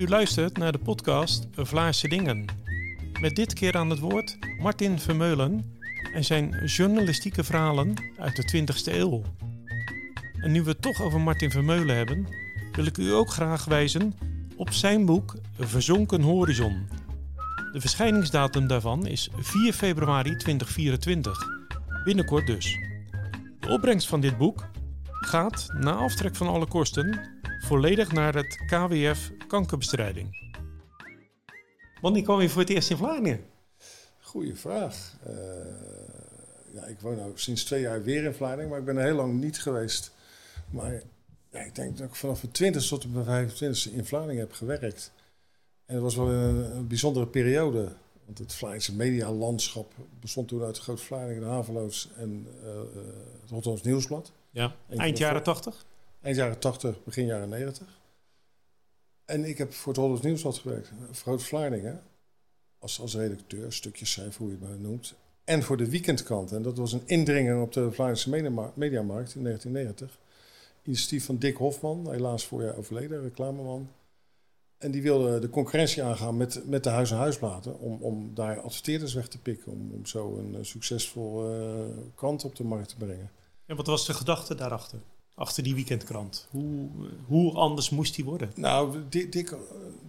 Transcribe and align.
U 0.00 0.08
luistert 0.08 0.56
naar 0.56 0.72
de 0.72 0.78
podcast 0.78 1.46
Vlaarse 1.56 2.08
Dingen. 2.08 2.44
Met 3.20 3.36
dit 3.36 3.52
keer 3.52 3.76
aan 3.76 3.90
het 3.90 3.98
woord 3.98 4.38
Martin 4.58 4.98
Vermeulen 4.98 5.78
en 6.12 6.24
zijn 6.24 6.64
journalistieke 6.64 7.44
verhalen 7.44 7.94
uit 8.18 8.36
de 8.36 8.64
20e 8.92 8.94
eeuw. 8.94 9.22
En 10.32 10.52
nu 10.52 10.62
we 10.62 10.70
het 10.70 10.82
toch 10.82 11.02
over 11.02 11.20
Martin 11.20 11.50
Vermeulen 11.50 11.96
hebben, 11.96 12.26
wil 12.72 12.86
ik 12.86 12.98
u 12.98 13.12
ook 13.12 13.30
graag 13.30 13.64
wijzen 13.64 14.14
op 14.56 14.70
zijn 14.70 15.04
boek 15.04 15.36
Verzonken 15.58 16.22
Horizon. 16.22 16.88
De 17.72 17.80
verschijningsdatum 17.80 18.66
daarvan 18.66 19.06
is 19.06 19.30
4 19.36 19.72
februari 19.72 20.36
2024. 20.36 21.48
Binnenkort 22.04 22.46
dus. 22.46 22.78
De 23.60 23.68
opbrengst 23.68 24.08
van 24.08 24.20
dit 24.20 24.38
boek 24.38 24.68
gaat, 25.10 25.68
na 25.78 25.92
aftrek 25.92 26.36
van 26.36 26.46
alle 26.46 26.66
kosten, 26.66 27.20
volledig 27.58 28.12
naar 28.12 28.34
het 28.34 28.64
KWF 28.66 29.30
kankerbestrijding. 29.50 30.54
Wanneer 32.00 32.22
kwam 32.22 32.40
je 32.40 32.48
voor 32.48 32.60
het 32.60 32.70
eerst 32.70 32.90
in 32.90 32.96
Vlaanderen? 32.96 33.44
Goeie 34.20 34.54
vraag. 34.54 35.16
Uh, 35.26 35.34
ja, 36.72 36.84
ik 36.84 37.00
woon 37.00 37.16
nu 37.16 37.32
sinds 37.34 37.64
twee 37.64 37.80
jaar 37.80 38.02
weer 38.02 38.24
in 38.24 38.34
Vlaanderen, 38.34 38.68
maar 38.70 38.78
ik 38.78 38.84
ben 38.84 38.96
er 38.96 39.04
heel 39.04 39.14
lang 39.14 39.40
niet 39.40 39.62
geweest. 39.62 40.12
Maar 40.70 41.02
ja, 41.50 41.60
ik 41.60 41.74
denk 41.74 41.98
dat 41.98 42.08
ik 42.08 42.14
vanaf 42.14 42.42
mijn 42.42 42.52
20 42.52 42.86
tot 42.86 43.12
mijn 43.12 43.24
25 43.24 43.92
in 43.92 44.04
Vlaanderen 44.04 44.40
heb 44.40 44.52
gewerkt. 44.52 45.12
En 45.86 45.94
het 45.94 46.02
was 46.02 46.16
wel 46.16 46.28
een, 46.28 46.76
een 46.76 46.86
bijzondere 46.86 47.26
periode. 47.26 47.92
Want 48.24 48.38
het 48.38 48.54
Vlaamse 48.54 48.94
medialandschap 48.94 49.92
bestond 50.20 50.48
toen 50.48 50.62
uit 50.62 50.78
Groot 50.78 51.00
Vlaanderen, 51.00 51.42
de 51.42 51.48
Haveloods 51.48 52.10
en 52.16 52.46
uh, 52.64 52.70
het 53.40 53.50
Rotterdams 53.50 53.82
Nieuwsblad. 53.82 54.32
Ja, 54.50 54.74
eind 54.88 55.18
jaren 55.18 55.42
80? 55.42 55.84
Eind 56.22 56.36
jaren 56.36 56.58
80, 56.58 57.04
begin 57.04 57.26
jaren 57.26 57.48
90. 57.48 57.99
En 59.30 59.44
ik 59.44 59.58
heb 59.58 59.72
voor 59.72 59.92
het 59.92 60.02
Rotterdams 60.02 60.26
Nieuwsblad 60.26 60.58
gewerkt, 60.58 60.90
Groot 61.12 61.42
Vlaardingen. 61.42 62.02
Als, 62.78 63.00
als 63.00 63.14
redacteur, 63.14 63.72
stukjes 63.72 64.12
schrijven, 64.12 64.44
hoe 64.44 64.52
je 64.52 64.58
het 64.60 64.68
maar 64.68 64.78
noemt. 64.78 65.14
En 65.44 65.62
voor 65.62 65.76
de 65.76 65.90
weekendkrant. 65.90 66.52
En 66.52 66.62
dat 66.62 66.76
was 66.76 66.92
een 66.92 67.02
indringer 67.06 67.60
op 67.60 67.72
de 67.72 67.92
Vlaamse 67.92 68.30
mediamarkt 68.74 69.34
in 69.34 69.42
1990. 69.44 70.18
Initiatief 70.82 71.24
van 71.24 71.38
Dick 71.38 71.56
Hofman, 71.56 72.10
helaas 72.10 72.46
voorjaar 72.46 72.76
overleden, 72.76 73.22
reclameman. 73.22 73.88
En 74.78 74.90
die 74.90 75.02
wilde 75.02 75.38
de 75.38 75.50
concurrentie 75.50 76.02
aangaan 76.02 76.36
met, 76.36 76.66
met 76.66 76.84
de 76.84 76.90
huis- 76.90 77.10
en 77.10 77.16
huisbladen. 77.16 77.78
Om, 77.78 78.02
om 78.02 78.34
daar 78.34 78.60
adverteerders 78.60 79.14
weg 79.14 79.28
te 79.28 79.38
pikken. 79.38 79.72
Om, 79.72 79.90
om 79.92 80.06
zo 80.06 80.36
een 80.36 80.54
uh, 80.54 80.58
succesvol 80.62 81.54
uh, 81.54 81.84
krant 82.14 82.44
op 82.44 82.56
de 82.56 82.64
markt 82.64 82.88
te 82.88 82.96
brengen. 82.96 83.30
En 83.66 83.76
wat 83.76 83.86
was 83.86 84.06
de 84.06 84.14
gedachte 84.14 84.54
daarachter? 84.54 84.98
Achter 85.40 85.62
die 85.62 85.74
weekendkrant? 85.74 86.46
Hoe, 86.50 86.88
hoe 87.26 87.52
anders 87.52 87.90
moest 87.90 88.14
die 88.14 88.24
worden? 88.24 88.52
Nou, 88.54 88.98
Dick, 89.08 89.56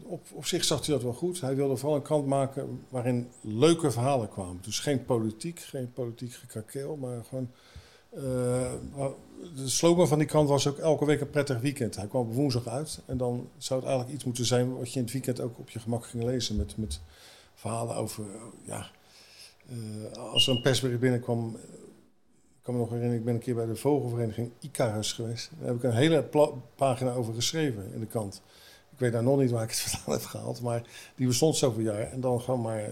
op, 0.03 0.27
op 0.31 0.45
zich 0.45 0.63
zag 0.63 0.85
hij 0.85 0.95
dat 0.95 1.03
wel 1.03 1.13
goed. 1.13 1.41
Hij 1.41 1.55
wilde 1.55 1.77
vooral 1.77 1.97
een 1.97 2.03
krant 2.03 2.25
maken 2.25 2.79
waarin 2.89 3.27
leuke 3.41 3.91
verhalen 3.91 4.29
kwamen. 4.29 4.59
Dus 4.61 4.79
geen 4.79 5.05
politiek, 5.05 5.59
geen 5.59 5.93
politiek 5.93 6.33
gekrakeel, 6.33 6.95
maar 6.95 7.23
gewoon... 7.23 7.49
Uh, 8.13 8.71
de 9.55 9.69
slogan 9.69 10.07
van 10.07 10.17
die 10.17 10.27
krant 10.27 10.49
was 10.49 10.67
ook 10.67 10.77
elke 10.77 11.05
week 11.05 11.21
een 11.21 11.29
prettig 11.29 11.59
weekend. 11.59 11.95
Hij 11.95 12.07
kwam 12.07 12.31
woensdag 12.31 12.67
uit 12.67 13.01
en 13.05 13.17
dan 13.17 13.49
zou 13.57 13.79
het 13.79 13.89
eigenlijk 13.89 14.17
iets 14.17 14.25
moeten 14.25 14.45
zijn 14.45 14.77
wat 14.77 14.93
je 14.93 14.99
in 14.99 15.05
het 15.05 15.13
weekend 15.13 15.41
ook 15.41 15.59
op 15.59 15.69
je 15.69 15.79
gemak 15.79 16.05
ging 16.05 16.23
lezen. 16.23 16.55
Met, 16.55 16.77
met 16.77 17.01
verhalen 17.55 17.95
over, 17.95 18.25
ja, 18.63 18.89
uh, 19.69 20.17
als 20.17 20.47
er 20.47 20.55
een 20.55 20.61
persbericht 20.61 20.99
binnenkwam, 20.99 21.57
ik 22.61 22.67
kan 22.67 22.75
me 22.75 22.79
nog 22.79 22.89
herinneren, 22.89 23.19
ik 23.19 23.25
ben 23.25 23.33
een 23.33 23.41
keer 23.41 23.55
bij 23.55 23.65
de 23.65 23.75
vogelvereniging 23.75 24.51
Icarus 24.59 25.13
geweest. 25.13 25.49
Daar 25.57 25.67
heb 25.67 25.75
ik 25.75 25.83
een 25.83 25.93
hele 25.93 26.29
pagina 26.75 27.11
over 27.13 27.33
geschreven 27.33 27.93
in 27.93 27.99
de 27.99 28.05
kant. 28.05 28.41
Ik 28.91 28.99
weet 28.99 29.11
daar 29.11 29.23
nog 29.23 29.39
niet 29.39 29.51
waar 29.51 29.63
ik 29.63 29.69
het 29.69 29.79
vandaan 29.89 30.19
heb 30.19 30.29
gehaald, 30.29 30.61
maar 30.61 30.83
die 31.15 31.27
bestond 31.27 31.55
zoveel 31.55 31.83
jaar. 31.83 32.11
En 32.11 32.21
dan 32.21 32.41
gewoon 32.41 32.61
maar 32.61 32.89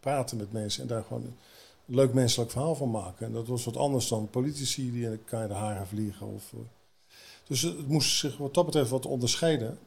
praten 0.00 0.36
met 0.36 0.52
mensen 0.52 0.82
en 0.82 0.88
daar 0.88 1.02
gewoon 1.02 1.22
een 1.22 1.36
leuk 1.84 2.12
menselijk 2.12 2.50
verhaal 2.50 2.74
van 2.74 2.90
maken. 2.90 3.26
En 3.26 3.32
dat 3.32 3.46
was 3.46 3.64
wat 3.64 3.76
anders 3.76 4.08
dan 4.08 4.30
politici 4.30 4.92
die 4.92 5.08
elkaar 5.08 5.48
de 5.48 5.54
haren 5.54 5.86
vliegen. 5.86 6.26
Of, 6.26 6.52
dus 7.46 7.62
het 7.62 7.88
moest 7.88 8.18
zich 8.18 8.36
wat 8.36 8.54
dat 8.54 8.64
betreft 8.64 8.90
wat 8.90 9.06
onderscheiden. 9.06 9.78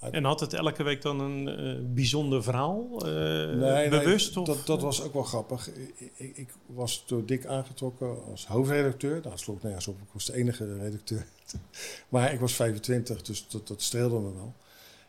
En 0.00 0.24
had 0.24 0.40
het 0.40 0.52
elke 0.52 0.82
week 0.82 1.02
dan 1.02 1.20
een 1.20 1.64
uh, 1.66 1.94
bijzonder 1.94 2.42
verhaal? 2.42 3.06
Uh, 3.06 3.12
nee, 3.54 3.88
bewust? 3.88 4.36
Nee, 4.36 4.44
dat, 4.44 4.66
dat 4.66 4.82
was 4.82 5.02
ook 5.02 5.12
wel 5.12 5.22
grappig. 5.22 5.68
Ik, 5.68 6.12
ik, 6.14 6.36
ik, 6.36 6.48
was 6.66 7.04
door 7.06 7.26
Dick 7.26 7.46
aangetrokken 7.46 8.24
als 8.30 8.46
hoofdredacteur. 8.46 9.22
Daar 9.22 9.38
sloeg 9.38 9.62
nergens 9.62 9.86
op. 9.86 9.96
Ik 9.96 10.08
was 10.12 10.24
de 10.24 10.34
enige 10.34 10.78
redacteur. 10.78 11.26
maar 12.08 12.32
ik 12.32 12.40
was 12.40 12.52
25, 12.52 13.22
dus 13.22 13.48
dat, 13.48 13.68
dat 13.68 13.82
streelde 13.82 14.18
me 14.18 14.34
wel. 14.34 14.54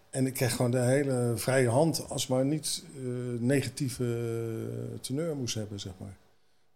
En 0.10 0.26
ik 0.26 0.34
kreeg 0.34 0.56
gewoon 0.56 0.72
de 0.72 0.82
hele 0.82 1.34
vrije 1.36 1.70
hand 1.70 2.10
als 2.10 2.28
maar 2.28 2.46
niet 2.46 2.84
uh, 2.98 3.40
negatieve 3.40 4.98
teneur 5.02 5.36
moest 5.36 5.56
hebben, 5.56 5.80
zeg 5.80 5.94
maar. 5.98 6.18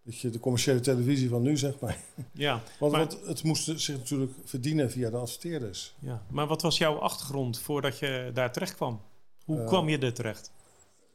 Dat 0.03 0.19
je 0.19 0.29
de 0.29 0.39
commerciële 0.39 0.79
televisie 0.79 1.29
van 1.29 1.41
nu, 1.41 1.57
zeg 1.57 1.79
maar. 1.79 1.97
Ja, 2.31 2.53
want, 2.79 2.91
maar, 2.91 3.01
want 3.01 3.25
het 3.25 3.43
moest 3.43 3.63
zich 3.75 3.97
natuurlijk 3.97 4.31
verdienen 4.43 4.91
via 4.91 5.09
de 5.09 5.17
adverteerders. 5.17 5.95
Ja, 5.99 6.25
maar 6.29 6.47
wat 6.47 6.61
was 6.61 6.77
jouw 6.77 6.95
achtergrond 6.95 7.59
voordat 7.59 7.99
je 7.99 8.31
daar 8.33 8.51
terecht 8.51 8.75
kwam? 8.75 9.01
Hoe 9.45 9.59
uh, 9.59 9.67
kwam 9.67 9.89
je 9.89 9.97
er 9.97 10.13
terecht? 10.13 10.51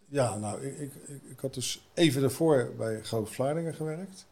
Ja, 0.08 0.36
nou, 0.36 0.66
ik, 0.66 0.78
ik, 0.78 0.92
ik 1.30 1.40
had 1.40 1.54
dus 1.54 1.80
even 1.94 2.20
daarvoor 2.20 2.72
bij 2.76 3.00
Groot 3.02 3.30
Vlaardingen 3.30 3.74
gewerkt. 3.74 4.26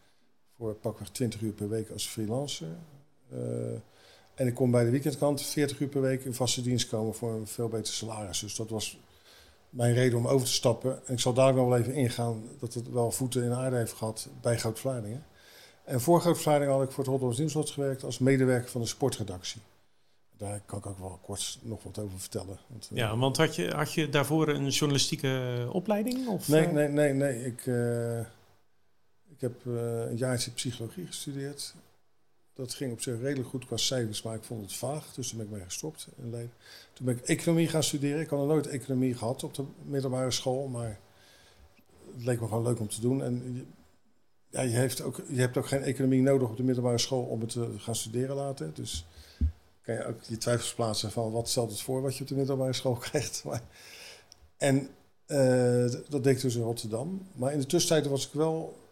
Voor 0.56 0.74
pakweg 0.74 1.08
20 1.08 1.40
uur 1.40 1.52
per 1.52 1.68
week 1.68 1.90
als 1.90 2.06
freelancer. 2.06 2.76
Uh, 3.32 3.38
en 4.34 4.46
ik 4.46 4.54
kon 4.54 4.70
bij 4.70 4.84
de 4.84 4.90
weekendkant 4.90 5.42
40 5.42 5.80
uur 5.80 5.88
per 5.88 6.00
week 6.00 6.24
in 6.24 6.34
vaste 6.34 6.62
dienst 6.62 6.88
komen 6.88 7.14
voor 7.14 7.32
een 7.32 7.46
veel 7.46 7.68
beter 7.68 7.92
salaris. 7.92 8.40
Dus 8.40 8.56
dat 8.56 8.70
was 8.70 8.98
mijn 9.74 9.94
reden 9.94 10.18
om 10.18 10.26
over 10.26 10.46
te 10.46 10.52
stappen. 10.52 11.06
En 11.06 11.12
ik 11.12 11.20
zal 11.20 11.32
daar 11.32 11.54
nog 11.54 11.68
wel 11.68 11.78
even 11.78 11.94
ingaan 11.94 12.42
dat 12.58 12.74
het 12.74 12.90
wel 12.90 13.10
voeten 13.10 13.42
in 13.42 13.52
aarde 13.52 13.76
heeft 13.76 13.92
gehad 13.92 14.28
bij 14.40 14.58
Groot 14.58 14.78
Vlaardingen. 14.78 15.24
En 15.84 16.00
voor 16.00 16.20
Groot 16.20 16.38
Vlaardingen 16.38 16.74
had 16.74 16.82
ik 16.82 16.90
voor 16.90 16.98
het 16.98 17.06
Rotterdams 17.06 17.38
Nieuwsblad 17.38 17.70
gewerkt 17.70 18.04
als 18.04 18.18
medewerker 18.18 18.70
van 18.70 18.80
de 18.80 18.86
sportredactie. 18.86 19.60
Daar 20.36 20.60
kan 20.66 20.78
ik 20.78 20.86
ook 20.86 20.98
wel 20.98 21.18
kort 21.22 21.58
nog 21.62 21.82
wat 21.82 21.98
over 21.98 22.18
vertellen. 22.18 22.58
Want, 22.66 22.90
ja, 22.92 23.16
want 23.16 23.36
had 23.36 23.56
je, 23.56 23.70
had 23.70 23.92
je 23.92 24.08
daarvoor 24.08 24.48
een 24.48 24.68
journalistieke 24.68 25.66
opleiding? 25.72 26.28
Of? 26.28 26.48
Nee, 26.48 26.66
nee, 26.66 26.88
nee, 26.88 27.12
nee. 27.12 27.44
Ik, 27.44 27.66
uh, 27.66 28.18
ik 29.28 29.40
heb 29.40 29.64
uh, 29.64 29.74
een 30.00 30.16
jaartje 30.16 30.50
psychologie 30.50 31.06
gestudeerd. 31.06 31.74
Dat 32.54 32.74
ging 32.74 32.92
op 32.92 33.00
zich 33.00 33.20
redelijk 33.20 33.48
goed 33.48 33.66
qua 33.66 33.76
cijfers, 33.76 34.22
maar 34.22 34.34
ik 34.34 34.44
vond 34.44 34.62
het 34.62 34.74
vaag. 34.74 35.14
Dus 35.14 35.28
toen 35.28 35.38
ben 35.38 35.46
ik 35.46 35.52
mee 35.52 35.64
gestopt 35.64 36.08
in 36.16 36.30
Leiden. 36.30 36.52
Toen 36.92 37.06
ben 37.06 37.16
ik 37.16 37.24
economie 37.24 37.68
gaan 37.68 37.82
studeren. 37.82 38.20
Ik 38.20 38.28
had 38.28 38.38
nog 38.38 38.48
nooit 38.48 38.66
economie 38.66 39.14
gehad 39.14 39.42
op 39.42 39.54
de 39.54 39.64
middelbare 39.82 40.30
school, 40.30 40.66
maar 40.68 40.98
het 42.14 42.24
leek 42.24 42.40
me 42.40 42.46
gewoon 42.46 42.62
leuk 42.62 42.80
om 42.80 42.88
te 42.88 43.00
doen. 43.00 43.22
En 43.22 43.66
ja, 44.48 44.60
je, 44.60 44.76
heeft 44.76 45.00
ook, 45.00 45.22
je 45.28 45.40
hebt 45.40 45.56
ook 45.56 45.66
geen 45.66 45.82
economie 45.82 46.22
nodig 46.22 46.48
op 46.48 46.56
de 46.56 46.62
middelbare 46.62 46.98
school 46.98 47.22
om 47.22 47.40
het 47.40 47.50
te 47.50 47.74
gaan 47.78 47.94
studeren 47.94 48.36
later. 48.36 48.74
Dus 48.74 49.06
kan 49.82 49.94
je 49.94 50.04
ook 50.04 50.22
je 50.22 50.38
twijfels 50.38 50.74
plaatsen 50.74 51.10
van 51.10 51.32
wat 51.32 51.48
stelt 51.48 51.70
het 51.70 51.80
voor 51.80 52.02
wat 52.02 52.16
je 52.16 52.22
op 52.22 52.28
de 52.28 52.34
middelbare 52.34 52.72
school 52.72 52.94
krijgt. 53.10 53.44
En 54.56 54.88
uh, 55.26 55.92
dat 56.08 56.24
deed 56.24 56.36
ik 56.36 56.40
dus 56.40 56.54
in 56.54 56.62
Rotterdam. 56.62 57.28
Maar 57.32 57.52
in 57.52 57.58
de 57.58 57.66
tussentijd 57.66 58.06
was 58.06 58.26
ik 58.26 58.32
wel 58.32 58.83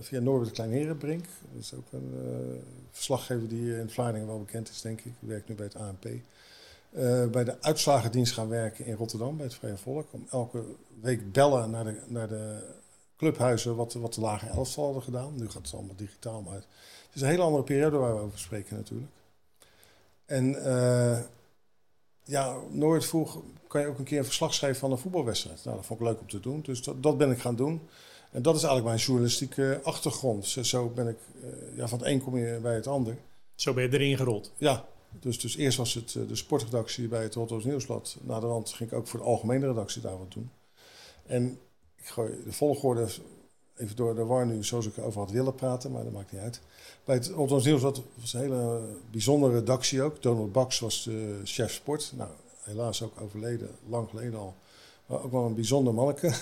via 0.00 0.20
Norbert 0.20 0.50
Kleinherenbrink. 0.50 1.24
Dat 1.52 1.62
is 1.62 1.74
ook 1.74 1.92
een 1.92 2.12
uh, 2.14 2.60
verslaggever 2.90 3.48
die 3.48 3.78
in 3.78 3.90
Vlaardingen 3.90 4.26
wel 4.26 4.38
bekend 4.38 4.68
is, 4.68 4.80
denk 4.80 4.98
ik. 4.98 5.06
Ik 5.06 5.28
werk 5.28 5.48
nu 5.48 5.54
bij 5.54 5.66
het 5.66 5.76
ANP. 5.76 6.04
Uh, 6.04 7.26
bij 7.26 7.44
de 7.44 7.62
uitslagendienst 7.62 8.32
gaan 8.32 8.48
werken 8.48 8.84
in 8.84 8.94
Rotterdam, 8.94 9.36
bij 9.36 9.46
het 9.46 9.54
Vrije 9.54 9.76
Volk. 9.76 10.06
Om 10.10 10.26
elke 10.30 10.64
week 11.00 11.32
bellen 11.32 11.70
naar 11.70 11.84
de, 11.84 12.00
naar 12.06 12.28
de 12.28 12.74
clubhuizen 13.16 13.76
wat, 13.76 13.92
wat 13.92 14.14
de 14.14 14.20
lage 14.20 14.46
elftal 14.46 14.84
hadden 14.84 15.02
gedaan. 15.02 15.34
Nu 15.36 15.50
gaat 15.50 15.66
het 15.66 15.74
allemaal 15.74 15.96
digitaal, 15.96 16.42
maar 16.42 16.54
het 16.54 17.14
is 17.14 17.20
een 17.20 17.28
hele 17.28 17.42
andere 17.42 17.64
periode 17.64 17.96
waar 17.96 18.14
we 18.14 18.20
over 18.20 18.38
spreken 18.38 18.76
natuurlijk. 18.76 19.10
En 20.24 20.56
ja, 22.24 22.56
Noord 22.70 23.06
vroeg, 23.06 23.42
kan 23.66 23.80
je 23.80 23.86
ook 23.86 23.98
een 23.98 24.04
keer 24.04 24.18
een 24.18 24.24
verslag 24.24 24.54
schrijven 24.54 24.80
van 24.80 24.92
een 24.92 24.98
voetbalwedstrijd? 24.98 25.64
Nou, 25.64 25.76
dat 25.76 25.86
vond 25.86 26.00
ik 26.00 26.06
leuk 26.06 26.20
om 26.20 26.28
te 26.28 26.40
doen, 26.40 26.60
dus 26.60 26.82
dat 26.96 27.18
ben 27.18 27.30
ik 27.30 27.38
gaan 27.38 27.56
doen. 27.56 27.80
En 28.30 28.42
dat 28.42 28.54
is 28.54 28.62
eigenlijk 28.62 28.84
mijn 28.94 29.06
journalistieke 29.06 29.80
achtergrond. 29.82 30.46
Zo 30.46 30.88
ben 30.88 31.08
ik, 31.08 31.18
uh, 31.44 31.76
ja, 31.76 31.88
van 31.88 31.98
het 31.98 32.06
een 32.06 32.22
kom 32.22 32.36
je 32.36 32.58
bij 32.62 32.74
het 32.74 32.86
ander. 32.86 33.16
Zo 33.54 33.74
ben 33.74 33.82
je 33.82 33.92
erin 33.92 34.16
gerold? 34.16 34.52
Ja, 34.56 34.84
dus, 35.20 35.40
dus 35.40 35.56
eerst 35.56 35.78
was 35.78 35.94
het 35.94 36.14
uh, 36.14 36.28
de 36.28 36.36
sportredactie 36.36 37.08
bij 37.08 37.22
het 37.22 37.34
Rotterdams 37.34 37.68
Nieuwsblad. 37.68 38.16
Na 38.20 38.40
de 38.40 38.46
rand 38.46 38.72
ging 38.72 38.90
ik 38.90 38.96
ook 38.96 39.06
voor 39.06 39.18
de 39.18 39.26
algemene 39.26 39.66
redactie 39.66 40.02
daar 40.02 40.18
wat 40.18 40.32
doen. 40.32 40.50
En 41.26 41.58
ik 41.96 42.06
gooi 42.06 42.42
de 42.44 42.52
volgorde 42.52 43.08
even 43.76 43.96
door 43.96 44.14
de 44.14 44.24
war 44.24 44.46
nu, 44.46 44.64
zoals 44.64 44.86
ik 44.86 44.96
erover 44.96 45.20
had 45.20 45.30
willen 45.30 45.54
praten, 45.54 45.92
maar 45.92 46.04
dat 46.04 46.12
maakt 46.12 46.32
niet 46.32 46.40
uit. 46.40 46.60
Bij 47.04 47.14
het 47.14 47.26
Rotterdams 47.26 47.64
Nieuwsblad 47.64 48.02
was 48.14 48.32
een 48.32 48.40
hele 48.40 48.80
bijzondere 49.10 49.54
redactie 49.54 50.02
ook. 50.02 50.22
Donald 50.22 50.52
Bax 50.52 50.78
was 50.78 51.02
de 51.02 51.40
chef 51.44 51.72
sport. 51.72 52.12
Nou, 52.16 52.30
helaas 52.62 53.02
ook 53.02 53.20
overleden, 53.20 53.70
lang 53.88 54.08
geleden 54.08 54.38
al. 54.38 54.54
Maar 55.06 55.22
ook 55.22 55.32
wel 55.32 55.44
een 55.44 55.54
bijzonder 55.54 55.94
manneke. 55.94 56.34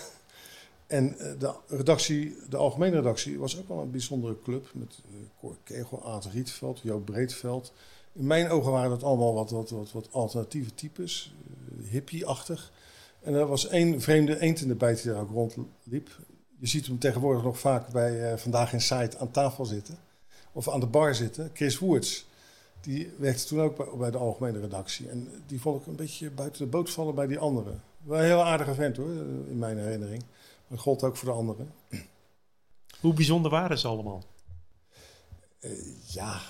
En 0.86 1.18
eh, 1.18 1.32
de 1.38 1.54
redactie, 1.66 2.36
de 2.48 2.56
algemene 2.56 2.96
redactie, 2.96 3.38
was 3.38 3.58
ook 3.58 3.68
wel 3.68 3.80
een 3.80 3.90
bijzondere 3.90 4.36
club. 4.42 4.70
Met 4.74 5.02
uh, 5.10 5.16
Cor 5.38 5.56
Kegel, 5.64 6.06
Aad 6.06 6.24
Rietveld, 6.24 6.80
Joop 6.82 7.04
Breedveld. 7.04 7.72
In 8.12 8.26
mijn 8.26 8.48
ogen 8.50 8.72
waren 8.72 8.90
dat 8.90 9.02
allemaal 9.02 9.34
wat, 9.34 9.50
wat, 9.50 9.70
wat, 9.70 9.92
wat 9.92 10.08
alternatieve 10.12 10.74
types. 10.74 11.34
Uh, 11.78 11.90
hippie-achtig. 11.90 12.72
En 13.22 13.34
er 13.34 13.46
was 13.46 13.68
één 13.68 14.00
vreemde 14.00 14.40
eend 14.40 14.60
in 14.60 14.68
de 14.68 14.74
bijt 14.74 15.02
die 15.02 15.12
daar 15.12 15.20
ook 15.20 15.30
rondliep. 15.30 16.08
Je 16.58 16.66
ziet 16.66 16.86
hem 16.86 16.98
tegenwoordig 16.98 17.42
nog 17.42 17.58
vaak 17.58 17.88
bij 17.88 18.38
Vandaag 18.38 18.72
in 18.72 18.80
Site 18.80 19.18
aan 19.18 19.30
tafel 19.30 19.64
zitten. 19.64 19.98
Of 20.52 20.68
aan 20.68 20.80
de 20.80 20.86
bar 20.86 21.14
zitten. 21.14 21.50
Chris 21.52 21.78
Woerts. 21.78 22.26
Die 22.80 23.12
werkte 23.18 23.44
toen 23.44 23.60
ook 23.60 23.98
bij, 23.98 24.10
de 24.10 24.18
algemene 24.18 24.60
redactie. 24.60 25.08
En 25.08 25.28
die 25.46 25.60
vond 25.60 25.80
ik 25.80 25.86
een 25.86 25.96
beetje 25.96 26.30
buiten 26.30 26.64
de 26.64 26.70
boot 26.70 26.90
vallen 26.90 27.14
bij 27.14 27.26
die 27.26 27.38
anderen. 27.38 27.82
Wel 28.02 28.18
een 28.18 28.24
heel 28.24 28.44
aardige 28.44 28.74
vent 28.74 28.96
hoor, 28.96 29.10
in 29.48 29.58
mijn 29.58 29.78
herinnering. 29.78 30.22
Maar 30.66 30.78
gold 30.78 31.02
ook 31.02 31.16
voor 31.16 31.28
de 31.28 31.34
anderen. 31.34 31.74
Hoe 33.00 33.14
bijzonder 33.14 33.50
waren 33.50 33.78
ze 33.78 33.88
allemaal? 33.88 34.24
Uh, 35.60 35.70
ja, 36.06 36.40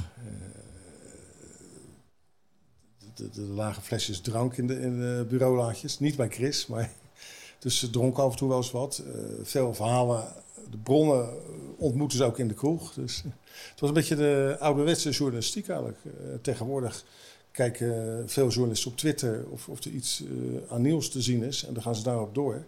de, 3.14 3.40
lage 3.40 3.80
flesjes 3.80 4.20
drank 4.20 4.56
in 4.56 4.66
de, 4.66 4.80
in 4.80 4.98
de 4.98 5.26
bureaulaadjes. 5.28 5.98
Niet 5.98 6.16
bij 6.16 6.28
Chris, 6.28 6.66
maar 6.66 6.92
dus 7.58 7.78
ze 7.78 7.90
dronken 7.90 8.22
af 8.22 8.30
en 8.32 8.36
toe 8.38 8.48
wel 8.48 8.56
eens 8.56 8.70
wat. 8.70 9.02
Uh, 9.06 9.14
veel 9.42 9.74
verhalen, 9.74 10.24
de 10.70 10.78
bronnen 10.78 11.28
ontmoeten 11.76 12.18
ze 12.18 12.24
ook 12.24 12.38
in 12.38 12.48
de 12.48 12.54
kroeg. 12.54 12.92
Dus 12.92 13.22
het 13.70 13.80
was 13.80 13.88
een 13.88 13.94
beetje 13.94 14.16
de 14.16 14.56
ouderwetse 14.60 15.10
journalistiek 15.10 15.68
eigenlijk. 15.68 15.98
Uh, 16.04 16.12
tegenwoordig 16.42 17.04
kijken 17.50 18.22
veel 18.28 18.48
journalisten 18.48 18.90
op 18.90 18.96
Twitter 18.96 19.46
of, 19.50 19.68
of 19.68 19.84
er 19.84 19.90
iets 19.90 20.22
aan 20.68 20.82
nieuws 20.82 21.10
te 21.10 21.22
zien 21.22 21.42
is. 21.42 21.64
En 21.64 21.74
dan 21.74 21.82
gaan 21.82 21.94
ze 21.94 22.02
daarop 22.02 22.34
door. 22.34 22.64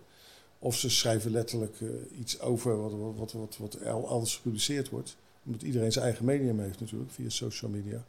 Of 0.59 0.77
ze 0.77 0.91
schrijven 0.91 1.31
letterlijk 1.31 1.77
iets 2.21 2.41
over 2.41 2.83
wat, 2.83 2.93
wat, 3.17 3.33
wat, 3.33 3.57
wat, 3.57 3.85
alles 3.85 4.37
gepubliceerd 4.37 4.89
wordt. 4.89 5.17
Omdat 5.45 5.63
iedereen 5.63 5.93
zijn 5.93 6.05
eigen 6.05 6.25
medium 6.25 6.61
heeft 6.61 6.81
natuurlijk, 6.81 7.11
via 7.11 7.29
social 7.29 7.71
media. 7.71 8.05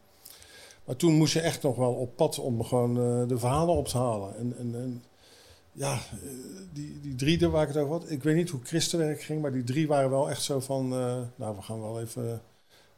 Maar 0.86 0.96
toen 0.96 1.14
moest 1.14 1.34
je 1.34 1.42
echt 1.42 1.62
nog 1.62 1.76
wel 1.76 1.94
op 1.94 2.16
pad 2.16 2.40
om 2.40 2.64
gewoon 2.64 2.98
uh, 2.98 3.28
de 3.28 3.38
verhalen 3.38 3.76
op 3.76 3.88
te 3.88 3.98
halen. 3.98 4.38
En, 4.38 4.56
en, 4.58 4.76
en 4.76 5.04
ja, 5.72 5.94
eh, 5.94 6.30
die, 6.74 7.00
die 7.02 7.16
drie 7.16 7.50
waar 7.50 7.62
ik 7.62 7.68
het 7.68 7.78
over 7.78 7.94
had. 7.94 8.12
Ik 8.12 8.24
weet 8.24 8.36
niet 8.36 8.50
hoe 8.50 8.64
Christenwerk 8.64 9.22
ging, 9.22 9.42
maar 9.42 9.52
die 9.52 9.64
drie 9.64 9.88
waren 9.88 10.10
wel 10.10 10.30
echt 10.30 10.42
zo 10.42 10.60
van... 10.60 10.90
Nou, 11.36 11.56
we 11.56 11.62
gaan 11.62 11.82
wel 11.82 12.02
even 12.02 12.42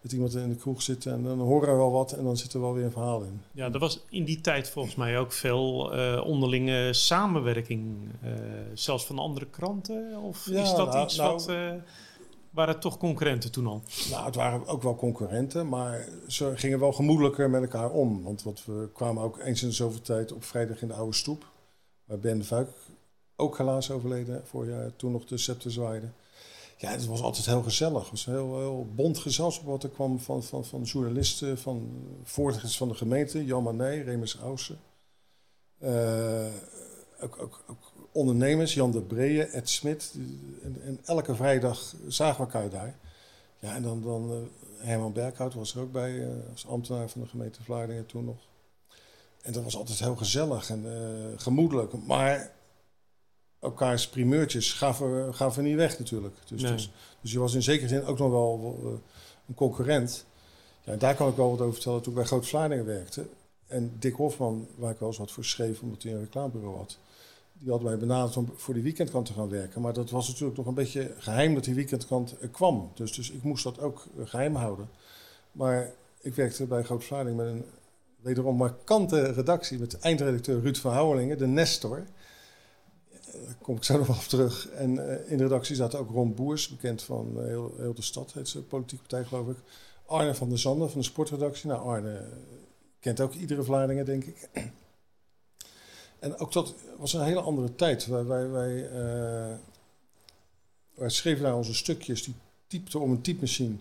met 0.01 0.11
iemand 0.11 0.35
in 0.35 0.49
de 0.49 0.55
kroeg 0.55 0.81
zitten 0.81 1.13
en 1.13 1.23
dan 1.23 1.39
horen 1.39 1.69
we 1.69 1.75
wel 1.75 1.91
wat 1.91 2.11
en 2.11 2.23
dan 2.23 2.37
zit 2.37 2.53
er 2.53 2.61
wel 2.61 2.73
weer 2.73 2.85
een 2.85 2.91
verhaal 2.91 3.21
in. 3.21 3.41
Ja, 3.51 3.71
er 3.71 3.79
was 3.79 4.05
in 4.09 4.23
die 4.23 4.41
tijd 4.41 4.69
volgens 4.69 4.95
mij 4.95 5.19
ook 5.19 5.31
veel 5.31 5.95
uh, 5.95 6.25
onderlinge 6.25 6.93
samenwerking, 6.93 7.97
uh, 8.23 8.31
zelfs 8.73 9.05
van 9.05 9.19
andere 9.19 9.45
kranten. 9.45 10.17
Of 10.21 10.45
ja, 10.45 10.61
is 10.61 10.73
dat 10.73 10.91
nou, 10.91 11.03
iets 11.03 11.15
nou, 11.17 11.31
wat... 11.31 11.49
Uh, 11.49 11.71
waren 12.51 12.73
het 12.73 12.81
toch 12.81 12.97
concurrenten 12.97 13.51
toen 13.51 13.67
al? 13.67 13.81
Nou, 14.09 14.25
het 14.25 14.35
waren 14.35 14.67
ook 14.67 14.83
wel 14.83 14.95
concurrenten, 14.95 15.69
maar 15.69 16.07
ze 16.27 16.51
gingen 16.55 16.79
wel 16.79 16.93
gemoedelijker 16.93 17.49
met 17.49 17.61
elkaar 17.61 17.91
om. 17.91 18.23
Want 18.23 18.43
wat 18.43 18.65
we 18.65 18.89
kwamen 18.93 19.23
ook 19.23 19.39
eens 19.39 19.63
in 19.63 19.73
zoveel 19.73 20.01
tijd 20.01 20.31
op 20.31 20.43
vrijdag 20.43 20.81
in 20.81 20.87
de 20.87 20.93
oude 20.93 21.15
stoep. 21.15 21.45
Waar 22.05 22.19
Ben 22.19 22.37
de 22.37 22.43
Vuik 22.43 22.69
ook 23.35 23.57
helaas 23.57 23.91
overleden 23.91 24.41
vorig 24.45 24.69
jaar, 24.69 24.95
toen 24.95 25.11
nog 25.11 25.25
de 25.25 25.37
scepter 25.37 25.71
zwaaide. 25.71 26.07
Ja, 26.81 26.91
het 26.91 27.05
was 27.05 27.21
altijd 27.21 27.45
heel 27.45 27.61
gezellig. 27.61 28.01
Het 28.01 28.09
was 28.09 28.25
een 28.25 28.33
heel, 28.33 28.59
heel 28.59 28.87
bond 28.95 29.17
gezelschap 29.17 29.65
wat 29.65 29.83
er 29.83 29.89
kwam 29.89 30.19
van, 30.19 30.43
van, 30.43 30.65
van 30.65 30.81
journalisten, 30.81 31.57
van 31.57 31.91
voortgangers 32.23 32.77
van 32.77 32.87
de 32.87 32.95
gemeente. 32.95 33.45
Jan 33.45 33.63
Manet, 33.63 34.05
Remus 34.05 34.37
Ausen. 34.37 34.79
Uh, 35.79 36.45
ook, 37.21 37.41
ook, 37.41 37.63
ook 37.67 37.91
ondernemers, 38.11 38.73
Jan 38.73 38.91
de 38.91 39.01
Breeën, 39.01 39.47
Ed 39.47 39.69
Smit. 39.69 40.13
En, 40.63 40.81
en, 40.83 40.99
elke 41.05 41.35
vrijdag 41.35 41.95
zagen 42.07 42.45
we 42.45 42.51
elkaar 42.51 42.69
daar. 42.69 42.95
Ja, 43.59 43.75
en 43.75 43.83
dan, 43.83 44.01
dan 44.01 44.31
uh, 44.31 44.37
Herman 44.85 45.13
Berghout 45.13 45.53
was 45.53 45.75
er 45.75 45.81
ook 45.81 45.91
bij, 45.91 46.11
uh, 46.11 46.27
als 46.51 46.67
ambtenaar 46.67 47.09
van 47.09 47.21
de 47.21 47.27
gemeente 47.27 47.63
Vlaardingen 47.63 48.05
toen 48.05 48.25
nog. 48.25 48.39
En 49.41 49.53
dat 49.53 49.63
was 49.63 49.75
altijd 49.75 49.99
heel 49.99 50.15
gezellig 50.15 50.69
en 50.69 50.85
gemoedelijk. 51.37 51.93
Maar 52.05 52.51
elkaars 53.61 54.07
primeurtjes 54.07 54.73
gaven, 54.73 55.35
gaven 55.35 55.63
niet 55.63 55.75
weg 55.75 55.99
natuurlijk. 55.99 56.35
Dus, 56.47 56.61
dus, 56.61 56.91
dus, 57.21 57.31
je 57.31 57.39
was 57.39 57.53
in 57.53 57.63
zekere 57.63 57.87
zin 57.87 58.05
ook 58.05 58.17
nog 58.17 58.31
wel 58.31 59.01
een 59.47 59.55
concurrent. 59.55 60.25
Ja, 60.83 60.95
daar 60.95 61.15
kan 61.15 61.29
ik 61.29 61.35
wel 61.35 61.49
wat 61.49 61.59
over 61.59 61.73
vertellen 61.73 62.01
toen 62.01 62.11
ik 62.11 62.17
bij 62.17 62.27
Groot 62.27 62.47
Vlaardingen 62.47 62.85
werkte. 62.85 63.25
En 63.67 63.95
Dick 63.99 64.15
Hofman, 64.15 64.67
waar 64.75 64.91
ik 64.91 64.99
wel 64.99 65.09
eens 65.09 65.17
wat 65.17 65.31
voor 65.31 65.45
schreef, 65.45 65.81
omdat 65.81 66.03
hij 66.03 66.11
een 66.11 66.19
reclamebureau 66.19 66.77
had 66.77 66.97
die 67.61 67.69
hadden 67.69 67.89
mij 67.89 67.97
benaderd 67.97 68.37
om 68.37 68.51
voor 68.55 68.73
die 68.73 68.83
weekendkrant 68.83 69.25
te 69.25 69.33
gaan 69.33 69.49
werken. 69.49 69.81
Maar 69.81 69.93
dat 69.93 70.09
was 70.09 70.27
natuurlijk 70.27 70.57
nog 70.57 70.65
een 70.65 70.73
beetje 70.73 71.11
geheim 71.17 71.53
dat 71.53 71.63
die 71.63 71.75
weekendkrant 71.75 72.35
er 72.41 72.47
kwam. 72.47 72.91
Dus, 72.93 73.13
dus 73.13 73.31
ik 73.31 73.43
moest 73.43 73.63
dat 73.63 73.79
ook 73.79 74.05
geheim 74.25 74.55
houden. 74.55 74.89
Maar 75.51 75.91
ik 76.21 76.35
werkte 76.35 76.65
bij 76.65 76.83
Groot 76.83 77.03
Vlaarding 77.03 77.37
met 77.37 77.47
een 77.47 77.65
wederom 78.21 78.55
markante 78.55 79.31
redactie 79.31 79.79
met 79.79 79.99
eindredacteur 79.99 80.61
Ruud 80.61 80.77
van 80.77 80.93
Houwelingen, 80.93 81.37
de 81.37 81.47
Nestor. 81.47 82.03
Daar 83.31 83.55
kom 83.61 83.75
ik 83.75 83.83
zo 83.83 83.97
nog 83.97 84.07
wel 84.07 84.15
op 84.15 84.21
terug. 84.21 84.69
En 84.69 84.95
uh, 84.95 85.31
in 85.31 85.37
de 85.37 85.43
redactie 85.43 85.75
zaten 85.75 85.99
ook 85.99 86.09
Ron 86.09 86.33
Boers, 86.33 86.67
bekend 86.67 87.03
van 87.03 87.33
uh, 87.37 87.45
heel, 87.45 87.73
heel, 87.77 87.93
de 87.93 88.01
stad, 88.01 88.33
heet 88.33 88.47
ze, 88.47 88.61
politieke 88.61 89.03
partij 89.07 89.25
geloof 89.25 89.47
ik. 89.47 89.57
Arne 90.05 90.35
van 90.35 90.49
der 90.49 90.59
Zanden 90.59 90.89
van 90.89 90.99
de 90.99 91.05
sportredactie. 91.05 91.69
Nou, 91.69 91.81
Arne 91.81 92.29
kent 92.99 93.21
ook 93.21 93.33
iedere 93.33 93.63
Vlaardingen, 93.63 94.05
denk 94.05 94.23
ik. 94.23 94.49
En 96.19 96.37
ook 96.37 96.51
dat 96.51 96.73
was 96.97 97.13
een 97.13 97.23
hele 97.23 97.41
andere 97.41 97.75
tijd. 97.75 98.05
Wij, 98.05 98.25
wij, 98.25 98.49
wij, 98.49 98.89
wij 100.93 101.09
schreven 101.09 101.43
daar 101.43 101.55
onze 101.55 101.73
stukjes, 101.73 102.23
die 102.23 102.33
typten 102.67 102.99
om 102.99 103.11
een 103.11 103.21
typemachine 103.21 103.75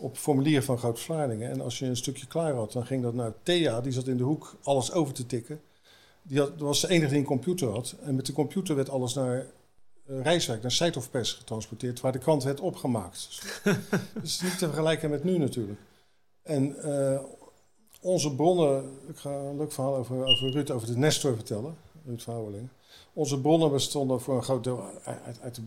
op 0.00 0.16
formulier 0.16 0.62
van 0.62 0.78
Groot 0.78 1.00
Vlaardingen. 1.00 1.50
En 1.50 1.60
als 1.60 1.78
je 1.78 1.86
een 1.86 1.96
stukje 1.96 2.26
klaar 2.26 2.54
had, 2.54 2.72
dan 2.72 2.86
ging 2.86 3.02
dat 3.02 3.14
naar 3.14 3.32
Thea, 3.42 3.80
die 3.80 3.92
zat 3.92 4.06
in 4.06 4.16
de 4.16 4.22
hoek 4.22 4.56
alles 4.62 4.92
over 4.92 5.14
te 5.14 5.26
tikken. 5.26 5.60
Die 6.22 6.38
had, 6.38 6.48
dat 6.48 6.60
was 6.60 6.80
de 6.80 6.88
enige 6.88 7.08
die 7.10 7.18
een 7.18 7.24
computer 7.24 7.68
had. 7.68 7.94
En 8.02 8.14
met 8.14 8.26
de 8.26 8.32
computer 8.32 8.74
werd 8.74 8.90
alles 8.90 9.14
naar 9.14 9.46
uh, 10.06 10.22
Rijswijk, 10.22 10.62
naar 10.62 10.70
Site 10.70 10.98
of 10.98 11.10
Pers 11.10 11.32
getransporteerd, 11.32 12.00
waar 12.00 12.12
de 12.12 12.18
krant 12.18 12.42
werd 12.42 12.60
opgemaakt. 12.60 13.28
dus 14.22 14.40
niet 14.40 14.58
te 14.58 14.66
vergelijken 14.66 15.10
met 15.10 15.24
nu 15.24 15.38
natuurlijk. 15.38 15.80
En 16.42 16.76
uh, 16.84 17.20
onze 18.00 18.34
bronnen, 18.34 18.98
ik 19.08 19.16
ga 19.16 19.30
een 19.30 19.56
leuk 19.56 19.72
verhaal 19.72 19.96
over, 19.96 20.24
over 20.24 20.50
Ruud, 20.50 20.70
over 20.70 20.86
de 20.86 20.96
Nestor 20.96 21.34
vertellen, 21.34 21.76
Ruud 22.06 22.20
Vrouweling. 22.20 22.68
Onze 23.12 23.40
bronnen 23.40 23.70
bestonden 23.70 24.20
voor 24.20 24.36
een 24.36 24.42
groot 24.42 24.64
deel 24.64 24.84
uit, 25.04 25.40
uit 25.40 25.54
de 25.54 25.62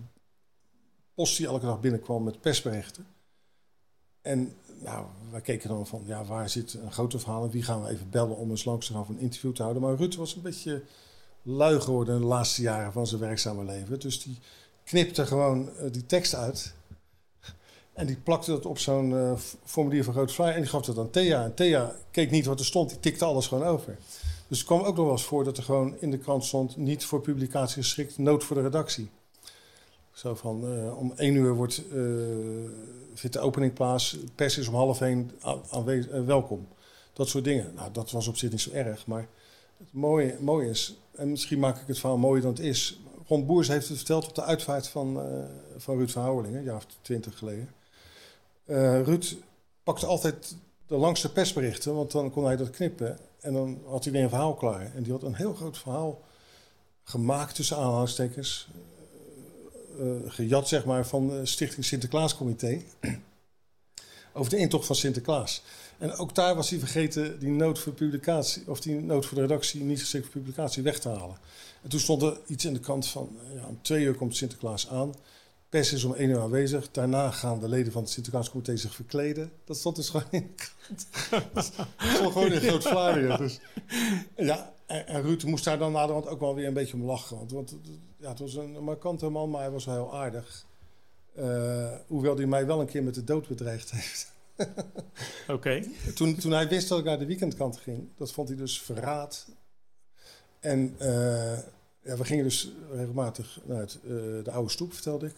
post 1.13 1.37
die 1.37 1.47
elke 1.47 1.65
dag 1.65 1.79
binnenkwam 1.79 2.23
met 2.23 2.41
persberichten. 2.41 3.07
En 4.21 4.55
nou, 4.83 5.05
wij 5.31 5.41
keken 5.41 5.69
dan 5.69 5.87
van, 5.87 6.01
ja, 6.05 6.25
waar 6.25 6.49
zit 6.49 6.73
een 6.73 6.91
grote 6.91 7.19
verhaal 7.19 7.43
en 7.43 7.49
wie 7.49 7.63
gaan 7.63 7.83
we 7.83 7.89
even 7.89 8.09
bellen 8.09 8.37
om 8.37 8.49
eens 8.49 8.65
langs 8.65 8.87
te 8.87 8.93
een 8.93 9.19
interview 9.19 9.53
te 9.53 9.61
houden. 9.61 9.83
Maar 9.83 9.95
Ruud 9.95 10.15
was 10.15 10.35
een 10.35 10.41
beetje 10.41 10.83
lui 11.41 11.79
geworden 11.81 12.19
de 12.19 12.25
laatste 12.25 12.61
jaren 12.61 12.91
van 12.91 13.07
zijn 13.07 13.21
werkzame 13.21 13.63
leven. 13.63 13.99
Dus 13.99 14.23
die 14.23 14.37
knipte 14.83 15.25
gewoon 15.25 15.69
uh, 15.69 15.91
die 15.91 16.05
tekst 16.05 16.35
uit 16.35 16.73
en 17.93 18.05
die 18.05 18.17
plakte 18.17 18.51
dat 18.51 18.65
op 18.65 18.79
zo'n 18.79 19.09
uh, 19.09 19.33
formulier 19.63 20.03
van 20.03 20.13
Groot 20.13 20.31
Vlaai 20.31 20.53
en 20.53 20.61
die 20.61 20.69
gaf 20.69 20.85
dat 20.85 20.97
aan 20.97 21.09
Thea. 21.09 21.43
En 21.43 21.53
Thea 21.53 21.95
keek 22.11 22.31
niet 22.31 22.45
wat 22.45 22.59
er 22.59 22.65
stond, 22.65 22.89
die 22.89 22.99
tikte 22.99 23.25
alles 23.25 23.47
gewoon 23.47 23.67
over. 23.67 23.97
Dus 24.47 24.57
het 24.57 24.67
kwam 24.67 24.79
ook 24.79 24.95
nog 24.95 25.05
wel 25.05 25.11
eens 25.11 25.23
voor 25.23 25.43
dat 25.43 25.57
er 25.57 25.63
gewoon 25.63 25.95
in 25.99 26.11
de 26.11 26.17
krant 26.17 26.45
stond... 26.45 26.77
niet 26.77 27.05
voor 27.05 27.21
publicatie 27.21 27.81
geschikt, 27.81 28.17
nood 28.17 28.43
voor 28.43 28.55
de 28.55 28.61
redactie. 28.61 29.09
Zo 30.13 30.35
van, 30.35 30.73
uh, 30.73 30.97
om 30.97 31.13
één 31.15 31.35
uur 31.35 31.53
wordt, 31.53 31.83
uh, 31.91 31.93
vindt 33.13 33.35
de 33.35 33.41
opening 33.41 33.73
plaats, 33.73 34.17
pers 34.35 34.57
is 34.57 34.67
om 34.67 34.75
half 34.75 35.01
één 35.01 35.31
welkom. 36.25 36.67
Dat 37.13 37.27
soort 37.27 37.43
dingen. 37.43 37.73
Nou, 37.75 37.91
dat 37.91 38.11
was 38.11 38.27
op 38.27 38.37
zich 38.37 38.51
niet 38.51 38.61
zo 38.61 38.71
erg, 38.71 39.07
maar 39.07 39.27
het 39.77 39.93
mooie, 39.93 40.37
mooie 40.39 40.69
is... 40.69 40.97
en 41.11 41.29
misschien 41.29 41.59
maak 41.59 41.77
ik 41.81 41.87
het 41.87 41.99
verhaal 41.99 42.17
mooier 42.17 42.41
dan 42.41 42.51
het 42.51 42.59
is... 42.59 42.99
Ron 43.27 43.45
Boers 43.45 43.67
heeft 43.67 43.87
het 43.87 43.97
verteld 43.97 44.27
op 44.27 44.35
de 44.35 44.43
uitvaart 44.43 44.87
van, 44.87 45.21
van 45.77 45.97
Ruud 45.97 46.09
Verhouwelingen, 46.09 46.57
een 46.57 46.63
jaar 46.63 46.75
of 46.75 46.85
twintig 47.01 47.37
geleden... 47.37 47.69
Ruud 49.05 49.35
pakte 49.83 50.05
altijd 50.05 50.55
de 50.87 50.95
langste 50.95 51.31
persberichten, 51.31 51.95
want 51.95 52.11
dan 52.11 52.31
kon 52.31 52.45
hij 52.45 52.55
dat 52.55 52.69
knippen. 52.69 53.17
En 53.39 53.53
dan 53.53 53.81
had 53.85 54.03
hij 54.03 54.13
weer 54.13 54.23
een 54.23 54.29
verhaal 54.29 54.53
klaar. 54.53 54.91
En 54.95 55.03
die 55.03 55.11
had 55.11 55.23
een 55.23 55.35
heel 55.35 55.53
groot 55.53 55.77
verhaal 55.77 56.21
gemaakt 57.03 57.55
tussen 57.55 57.77
aanhalingstekens. 57.77 58.69
Uh, 59.99 60.11
gejat, 60.27 60.67
zeg 60.67 60.85
maar, 60.85 61.07
van 61.07 61.27
de 61.27 61.45
Stichting 61.45 61.85
Sinterklaascomité. 61.85 62.81
over 64.33 64.49
de 64.51 64.57
intocht 64.57 64.85
van 64.85 64.95
Sinterklaas. 64.95 65.63
En 65.97 66.15
ook 66.15 66.35
daar 66.35 66.55
was 66.55 66.69
hij 66.69 66.79
vergeten 66.79 67.39
die 67.39 67.49
nood 67.49 67.79
voor 67.79 67.93
publicatie, 67.93 68.63
of 68.67 68.81
die 68.81 68.95
nood 68.95 69.25
voor 69.25 69.35
de 69.35 69.41
redactie 69.41 69.83
niet 69.83 69.99
geschikt 69.99 70.25
voor 70.25 70.41
publicatie 70.41 70.83
weg 70.83 70.99
te 70.99 71.09
halen. 71.09 71.37
En 71.81 71.89
toen 71.89 71.99
stond 71.99 72.21
er 72.21 72.39
iets 72.47 72.65
in 72.65 72.73
de 72.73 72.79
kant 72.79 73.07
van, 73.07 73.37
ja, 73.55 73.65
om 73.67 73.79
twee 73.81 74.03
uur 74.03 74.15
komt 74.15 74.35
Sinterklaas 74.35 74.89
aan 74.89 75.13
pers 75.73 75.93
is 75.93 76.03
om 76.03 76.13
één 76.13 76.29
uur 76.29 76.39
aanwezig. 76.39 76.91
Daarna 76.91 77.31
gaan 77.31 77.59
de 77.59 77.69
leden 77.69 77.91
van 77.91 78.01
het 78.01 78.11
Sinterklaascomité 78.11 78.77
zich 78.77 78.95
verkleden. 78.95 79.51
Dat 79.65 79.77
stond 79.77 79.95
dus 79.95 80.09
gewoon 80.09 80.27
in 80.31 80.53
de 80.55 80.63
krant. 80.63 81.07
stond 82.15 82.31
gewoon 82.31 82.51
in 82.51 82.61
groot 82.61 82.83
Vlaanderen. 82.83 83.37
Dus, 83.37 83.59
ja, 84.35 84.73
en, 84.85 85.07
en, 85.07 85.21
Ruud 85.21 85.43
moest 85.43 85.63
daar 85.63 85.77
dan 85.77 85.91
naderhand 85.91 86.27
ook 86.27 86.39
wel 86.39 86.55
weer 86.55 86.67
een 86.67 86.73
beetje 86.73 86.93
om 86.93 87.03
lachen. 87.03 87.37
Want, 87.37 87.51
want 87.51 87.75
ja, 88.17 88.29
het 88.29 88.39
was 88.39 88.55
een 88.55 88.83
markante 88.83 89.29
man, 89.29 89.49
maar 89.49 89.61
hij 89.61 89.71
was 89.71 89.85
wel 89.85 89.95
heel 89.95 90.15
aardig. 90.15 90.65
Uh, 91.37 91.91
hoewel 92.07 92.35
hij 92.35 92.45
mij 92.45 92.65
wel 92.65 92.79
een 92.79 92.87
keer 92.87 93.03
met 93.03 93.15
de 93.15 93.23
dood 93.23 93.47
bedreigd 93.47 93.91
heeft. 93.91 94.31
Oké. 95.47 95.83
Toen, 96.15 96.35
toen 96.35 96.51
hij 96.51 96.67
wist 96.67 96.87
dat 96.87 96.99
ik 96.99 97.05
naar 97.05 97.19
de 97.19 97.25
weekendkant 97.25 97.77
ging, 97.77 98.09
dat 98.17 98.31
vond 98.31 98.47
hij 98.47 98.57
dus 98.57 98.81
verraad. 98.81 99.47
En 100.59 100.95
uh, 101.01 101.57
ja, 102.03 102.17
we 102.17 102.25
gingen 102.25 102.43
dus 102.43 102.71
regelmatig 102.91 103.59
naar 103.65 103.79
het, 103.79 103.99
uh, 104.03 104.11
de 104.43 104.51
oude 104.51 104.69
stoep, 104.69 104.93
vertelde 104.93 105.25
ik. 105.25 105.33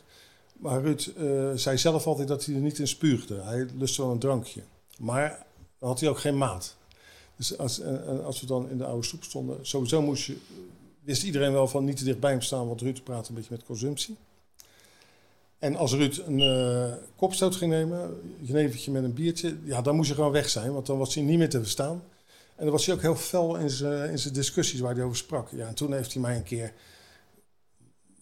Maar 0.54 0.82
Ruud 0.82 1.14
uh, 1.18 1.52
zei 1.56 1.78
zelf 1.78 2.08
altijd 2.08 2.28
dat 2.28 2.46
hij 2.46 2.56
er 2.56 2.62
niet 2.62 2.80
in 2.80 2.88
spuugde. 2.88 3.42
Hij 3.42 3.66
lustte 3.78 4.02
wel 4.02 4.12
een 4.12 4.20
drankje. 4.20 4.62
Maar 5.00 5.46
dan 5.80 5.90
had 5.90 6.00
hij 6.00 6.10
ook 6.10 6.20
geen 6.20 6.38
maat. 6.38 6.76
Dus 7.36 7.58
als, 7.58 7.82
als 8.24 8.42
we 8.42 8.46
dan 8.48 8.70
in 8.70 8.78
de 8.78 8.86
oude 8.86 9.06
stoep 9.06 9.24
stonden, 9.24 9.58
sowieso 9.62 10.02
moest 10.02 10.26
je, 10.26 10.38
wist 11.04 11.24
iedereen 11.24 11.52
wel 11.52 11.68
van 11.68 11.86
niet 11.86 11.98
te 11.98 12.04
dichtbij 12.04 12.32
hem 12.32 12.42
staan, 12.42 12.68
want 12.68 12.82
Ruud 12.82 13.04
praat 13.04 13.28
een 13.28 13.36
beetje 13.36 13.52
met 13.52 13.64
consumptie. 13.64 14.18
En 15.60 15.76
als 15.76 15.94
Ruud 15.94 16.18
een 16.28 16.98
kopstoot 17.16 17.56
ging 17.56 17.72
nemen, 17.72 18.00
een 18.00 18.46
jenevertje 18.46 18.92
met 18.92 19.04
een 19.04 19.14
biertje, 19.14 19.58
ja, 19.64 19.82
dan 19.82 19.96
moest 19.96 20.10
je 20.10 20.16
gewoon 20.16 20.32
weg 20.32 20.50
zijn, 20.50 20.74
want 20.74 20.86
dan 20.86 20.98
was 20.98 21.16
hij 21.16 21.24
niet 21.24 21.38
meer 21.38 21.50
te 21.50 21.62
verstaan. 21.62 22.04
En 22.56 22.64
dan 22.64 22.72
was 22.72 22.86
hij 22.86 22.96
ook 22.96 23.02
heel 23.02 23.16
fel 23.16 23.56
in 23.56 23.70
zijn, 23.70 24.10
in 24.10 24.20
zijn 24.20 24.34
discussies 24.34 24.80
waar 24.80 24.96
hij 24.96 25.04
over 25.04 25.18
sprak. 25.18 25.50
Ja, 25.52 25.68
en 25.68 25.76
toen 25.76 25.94
heeft 25.94 26.14
hij 26.14 26.22
mij 26.22 26.36
een 26.36 26.44
keer 26.44 26.74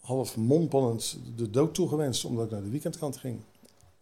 half 0.00 0.36
mompelend 0.36 1.18
de 1.36 1.50
dood 1.50 1.74
toegewenst, 1.74 2.24
omdat 2.24 2.44
ik 2.44 2.50
naar 2.50 2.62
de 2.62 2.70
weekendkant 2.70 3.16
ging. 3.16 3.40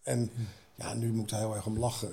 En 0.03 0.31
ja, 0.75 0.95
nu 0.95 1.13
moet 1.13 1.31
hij 1.31 1.41
heel 1.41 1.55
erg 1.55 1.67
om 1.67 1.79
lachen. 1.79 2.13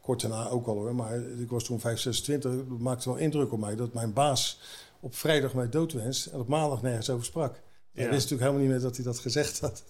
Kort 0.00 0.20
daarna 0.20 0.48
ook 0.48 0.66
al 0.66 0.74
hoor, 0.74 0.94
maar 0.94 1.20
ik 1.20 1.50
was 1.50 1.64
toen 1.64 1.80
5, 1.80 1.98
26. 1.98 2.52
Dat 2.68 2.78
maakte 2.78 3.08
wel 3.08 3.18
indruk 3.18 3.52
op 3.52 3.58
mij 3.58 3.76
dat 3.76 3.92
mijn 3.92 4.12
baas 4.12 4.60
op 5.00 5.14
vrijdag 5.14 5.54
mij 5.54 5.68
doodwenst 5.68 6.26
en 6.26 6.40
op 6.40 6.48
maandag 6.48 6.82
nergens 6.82 7.10
over 7.10 7.24
sprak. 7.24 7.54
Ja. 7.54 7.60
Hij 7.92 8.10
wist 8.10 8.30
natuurlijk 8.30 8.40
helemaal 8.40 8.60
niet 8.60 8.70
meer 8.70 8.80
dat 8.80 8.96
hij 8.96 9.04
dat 9.04 9.18
gezegd 9.18 9.60
had. 9.60 9.84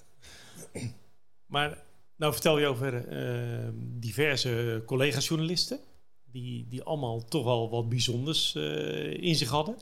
Maar 1.47 1.83
nou 2.17 2.33
vertel 2.33 2.59
je 2.59 2.67
over 2.67 3.09
uh, 3.13 3.69
diverse 3.75 4.83
collega-journalisten. 4.87 5.79
Die, 6.35 6.67
die 6.69 6.83
allemaal 6.83 7.25
toch 7.25 7.45
wel 7.45 7.71
wat 7.71 7.89
bijzonders 7.89 8.55
uh, 8.55 9.23
in 9.23 9.35
zich 9.35 9.49
hadden. 9.49 9.77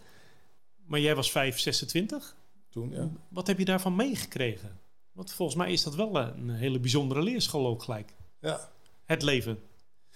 Maar 0.86 1.00
jij 1.00 1.14
was 1.14 1.30
5, 1.30 1.58
26. 1.58 2.36
Toen, 2.70 2.90
ja. 2.90 3.08
Wat 3.28 3.46
heb 3.46 3.58
je 3.58 3.64
daarvan 3.64 3.96
meegekregen? 3.96 4.80
Want 5.12 5.32
volgens 5.32 5.58
mij 5.58 5.72
is 5.72 5.82
dat 5.82 5.94
wel 5.94 6.16
een 6.16 6.50
hele 6.50 6.78
bijzondere 6.78 7.22
leerschool 7.22 7.66
ook 7.66 7.82
gelijk. 7.82 8.14
Ja. 8.40 8.70
Het 9.04 9.22
leven. 9.22 9.58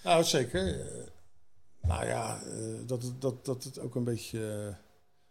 Nou, 0.03 0.23
zeker. 0.23 0.87
Nou 1.81 2.05
ja, 2.05 2.39
dat, 2.85 3.13
dat, 3.19 3.45
dat 3.45 3.63
het 3.63 3.79
ook 3.79 3.95
een 3.95 4.03
beetje 4.03 4.75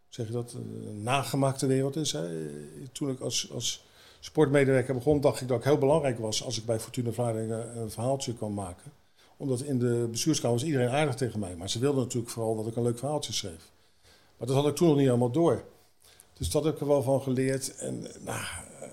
zeg 0.09 0.27
je 0.27 0.33
dat, 0.33 0.53
een 0.53 1.03
nagemaakte 1.03 1.67
wereld 1.67 1.97
is. 1.97 2.13
Hè. 2.13 2.29
Toen 2.93 3.11
ik 3.11 3.21
als, 3.21 3.51
als 3.51 3.85
sportmedewerker 4.21 4.95
begon, 4.95 5.21
dacht 5.21 5.41
ik 5.41 5.49
dat 5.49 5.59
ik 5.59 5.65
heel 5.65 5.79
belangrijk 5.79 6.19
was 6.19 6.45
als 6.45 6.59
ik 6.59 6.65
bij 6.65 6.81
Fortuna 6.81 7.11
Vlaardingen 7.11 7.79
een 7.79 7.91
verhaaltje 7.91 8.35
kon 8.35 8.55
maken. 8.55 8.93
Omdat 9.37 9.61
in 9.61 9.78
de 9.78 10.09
bestuurskamer 10.11 10.57
was 10.57 10.66
iedereen 10.66 10.88
aardig 10.88 11.14
tegen 11.14 11.40
mij. 11.40 11.57
Maar 11.57 11.71
ze 11.71 11.78
wilden 11.78 12.02
natuurlijk 12.02 12.33
vooral 12.33 12.57
dat 12.57 12.66
ik 12.66 12.76
een 12.76 12.83
leuk 12.83 12.99
verhaaltje 12.99 13.33
schreef. 13.33 13.71
Maar 14.37 14.47
dat 14.47 14.57
had 14.57 14.66
ik 14.66 14.76
toen 14.76 14.87
nog 14.88 14.97
niet 14.97 15.07
helemaal 15.07 15.31
door. 15.31 15.64
Dus 16.33 16.50
dat 16.50 16.64
heb 16.64 16.75
ik 16.75 16.81
er 16.81 16.87
wel 16.87 17.02
van 17.02 17.23
geleerd. 17.23 17.76
En 17.76 18.00
nou, 18.00 18.40
uh, 18.40 18.88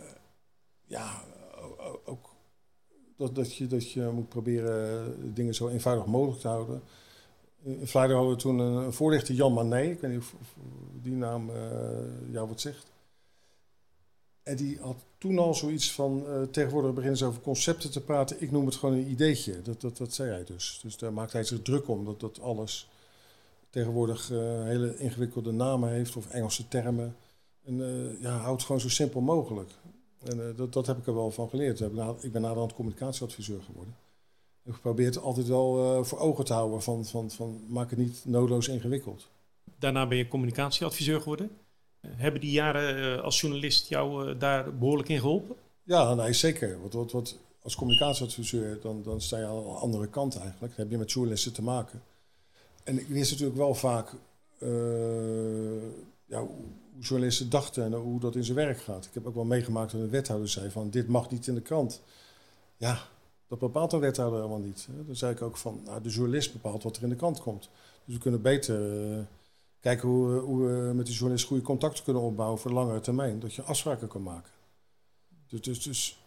ja, 0.85 1.21
ook 2.05 2.29
dat, 3.17 3.35
dat, 3.35 3.55
je, 3.55 3.67
dat 3.67 3.91
je 3.91 4.09
moet 4.13 4.29
proberen 4.29 5.33
dingen 5.33 5.55
zo 5.55 5.67
eenvoudig 5.67 6.05
mogelijk 6.05 6.39
te 6.39 6.47
houden. 6.47 6.81
In 7.63 7.87
hadden 7.93 8.29
we 8.29 8.35
toen 8.35 8.59
een 8.59 8.93
voorlichter, 8.93 9.35
Jan 9.35 9.53
Manet. 9.53 9.91
Ik 9.91 9.99
weet 9.99 10.11
niet 10.11 10.19
of, 10.19 10.33
of 10.41 10.55
die 11.01 11.13
naam 11.13 11.49
uh, 11.49 11.55
jou 12.31 12.47
wat 12.47 12.61
zegt. 12.61 12.92
En 14.43 14.55
die 14.55 14.79
had 14.79 14.97
toen 15.17 15.39
al 15.39 15.53
zoiets 15.53 15.91
van, 15.91 16.23
uh, 16.27 16.41
tegenwoordig 16.41 16.93
beginnen 16.93 17.17
ze 17.17 17.25
over 17.25 17.41
concepten 17.41 17.91
te 17.91 18.01
praten. 18.01 18.41
Ik 18.41 18.51
noem 18.51 18.65
het 18.65 18.75
gewoon 18.75 18.95
een 18.95 19.09
ideetje. 19.09 19.61
Dat, 19.61 19.81
dat, 19.81 19.97
dat 19.97 20.13
zei 20.13 20.29
hij 20.29 20.43
dus. 20.43 20.79
Dus 20.81 20.97
daar 20.97 21.13
maakt 21.13 21.33
hij 21.33 21.43
zich 21.43 21.61
druk 21.61 21.87
om, 21.87 22.05
dat, 22.05 22.19
dat 22.19 22.41
alles 22.41 22.89
tegenwoordig 23.69 24.31
uh, 24.31 24.63
hele 24.63 24.97
ingewikkelde 24.97 25.51
namen 25.51 25.89
heeft 25.89 26.15
of 26.15 26.29
Engelse 26.29 26.67
termen. 26.67 27.15
En 27.65 27.77
ja, 28.19 28.37
houd 28.37 28.55
het 28.55 28.65
gewoon 28.65 28.81
zo 28.81 28.89
simpel 28.89 29.21
mogelijk. 29.21 29.69
En 30.23 30.53
dat, 30.55 30.73
dat 30.73 30.87
heb 30.87 30.97
ik 30.97 31.07
er 31.07 31.15
wel 31.15 31.31
van 31.31 31.49
geleerd. 31.49 31.79
Ik 32.19 32.31
ben 32.31 32.41
naderhand 32.41 32.73
communicatieadviseur 32.73 33.61
geworden. 33.61 33.95
Ik 34.63 34.81
probeer 34.81 35.05
het 35.05 35.17
altijd 35.17 35.47
wel 35.47 36.03
voor 36.05 36.19
ogen 36.19 36.45
te 36.45 36.53
houden 36.53 36.81
van, 36.81 37.05
van, 37.05 37.31
van 37.31 37.61
maak 37.67 37.89
het 37.89 37.99
niet 37.99 38.21
noodloos 38.25 38.67
ingewikkeld. 38.67 39.27
Daarna 39.79 40.07
ben 40.07 40.17
je 40.17 40.27
communicatieadviseur 40.27 41.19
geworden. 41.19 41.51
Hebben 42.07 42.41
die 42.41 42.51
jaren 42.51 42.97
uh, 42.97 43.23
als 43.23 43.41
journalist 43.41 43.87
jou 43.87 44.29
uh, 44.29 44.39
daar 44.39 44.77
behoorlijk 44.77 45.09
in 45.09 45.19
geholpen? 45.19 45.55
Ja, 45.83 46.13
nee, 46.13 46.33
zeker. 46.33 46.81
Want, 46.81 46.93
wat, 46.93 47.11
wat, 47.11 47.37
als 47.61 47.75
communicatieadviseur 47.75 48.81
dan, 48.81 49.03
dan 49.03 49.21
sta 49.21 49.37
je 49.37 49.45
aan 49.45 49.63
de 49.63 49.69
andere 49.69 50.07
kant 50.07 50.37
eigenlijk. 50.37 50.75
Dan 50.75 50.85
heb 50.85 50.91
je 50.91 50.97
met 50.97 51.11
journalisten 51.11 51.53
te 51.53 51.61
maken. 51.61 52.01
En 52.83 52.99
ik 52.99 53.07
wist 53.07 53.31
natuurlijk 53.31 53.57
wel 53.57 53.75
vaak 53.75 54.13
ja, 56.25 56.39
hoe 56.39 56.99
journalisten 56.99 57.49
dachten 57.49 57.83
en 57.83 57.93
hoe 57.93 58.19
dat 58.19 58.35
in 58.35 58.43
zijn 58.43 58.57
werk 58.57 58.77
gaat. 58.77 59.05
Ik 59.05 59.13
heb 59.13 59.27
ook 59.27 59.35
wel 59.35 59.43
meegemaakt 59.43 59.91
dat 59.91 60.01
een 60.01 60.09
wethouder 60.09 60.49
zei 60.49 60.69
van 60.69 60.89
dit 60.89 61.07
mag 61.07 61.31
niet 61.31 61.47
in 61.47 61.53
de 61.53 61.61
krant. 61.61 62.01
Ja, 62.77 62.99
dat 63.47 63.59
bepaalt 63.59 63.93
een 63.93 63.99
wethouder 63.99 64.39
helemaal 64.39 64.65
niet. 64.65 64.87
Dan 65.05 65.15
zei 65.15 65.33
ik 65.33 65.41
ook 65.41 65.57
van, 65.57 65.81
nou, 65.85 66.01
de 66.01 66.09
journalist 66.09 66.53
bepaalt 66.53 66.83
wat 66.83 66.97
er 66.97 67.03
in 67.03 67.09
de 67.09 67.15
krant 67.15 67.41
komt. 67.41 67.69
Dus 68.05 68.15
we 68.15 68.21
kunnen 68.21 68.41
beter 68.41 68.75
kijken 69.83 70.09
hoe, 70.09 70.39
hoe, 70.39 70.67
we 70.67 70.93
met 70.93 71.05
die 71.05 71.15
journalist 71.15 71.45
goede 71.45 71.63
contacten 71.63 72.03
kunnen 72.03 72.21
opbouwen 72.21 72.59
voor 72.59 72.69
de 72.69 72.77
langere 72.77 72.99
termijn. 72.99 73.39
Dat 73.39 73.53
je 73.53 73.61
afspraken 73.61 74.07
kan 74.07 74.23
maken. 74.23 74.51
Dus, 75.47 75.61
dus, 75.61 75.81
dus 75.83 76.17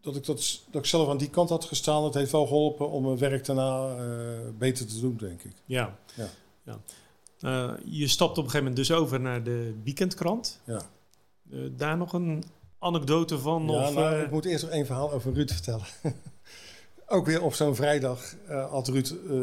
dat, 0.00 0.16
ik 0.16 0.24
dat, 0.24 0.62
dat 0.70 0.82
ik 0.82 0.88
zelf 0.88 1.08
aan 1.08 1.16
die 1.16 1.30
kant 1.30 1.48
had 1.48 1.64
gestaan, 1.64 2.02
dat 2.02 2.14
heeft 2.14 2.32
wel 2.32 2.46
geholpen 2.46 2.90
om 2.90 3.04
mijn 3.04 3.18
werk 3.18 3.44
daarna 3.44 3.96
uh, 3.96 4.38
beter 4.58 4.86
te 4.86 5.00
doen, 5.00 5.16
denk 5.16 5.42
ik. 5.42 5.54
Ja. 5.64 5.98
ja. 6.14 6.28
ja. 6.62 6.80
Uh, 7.40 7.78
je 7.84 8.08
stapt 8.08 8.30
op 8.30 8.36
een 8.36 8.50
gegeven 8.50 8.66
moment 8.68 8.76
dus 8.76 8.92
over 8.92 9.20
naar 9.20 9.42
de 9.42 9.74
weekendkrant. 9.84 10.60
Ja. 10.64 10.82
daar 11.76 11.96
nog 11.96 12.12
een 12.12 12.44
anekdote 12.78 13.38
van? 13.38 13.66
Ja, 13.66 13.88
of, 13.88 13.94
nou, 13.94 14.22
ik 14.22 14.30
moet 14.30 14.44
eerst 14.44 14.64
nog 14.64 14.72
één 14.72 14.86
verhaal 14.86 15.12
over 15.12 15.32
Ruud 15.32 15.50
vertellen. 15.50 15.86
Ook 17.12 17.26
weer 17.26 17.42
op 17.42 17.54
zo'n 17.54 17.74
vrijdag 17.74 18.34
had 18.70 18.88
Ruud 18.88 19.10
uh, 19.10 19.34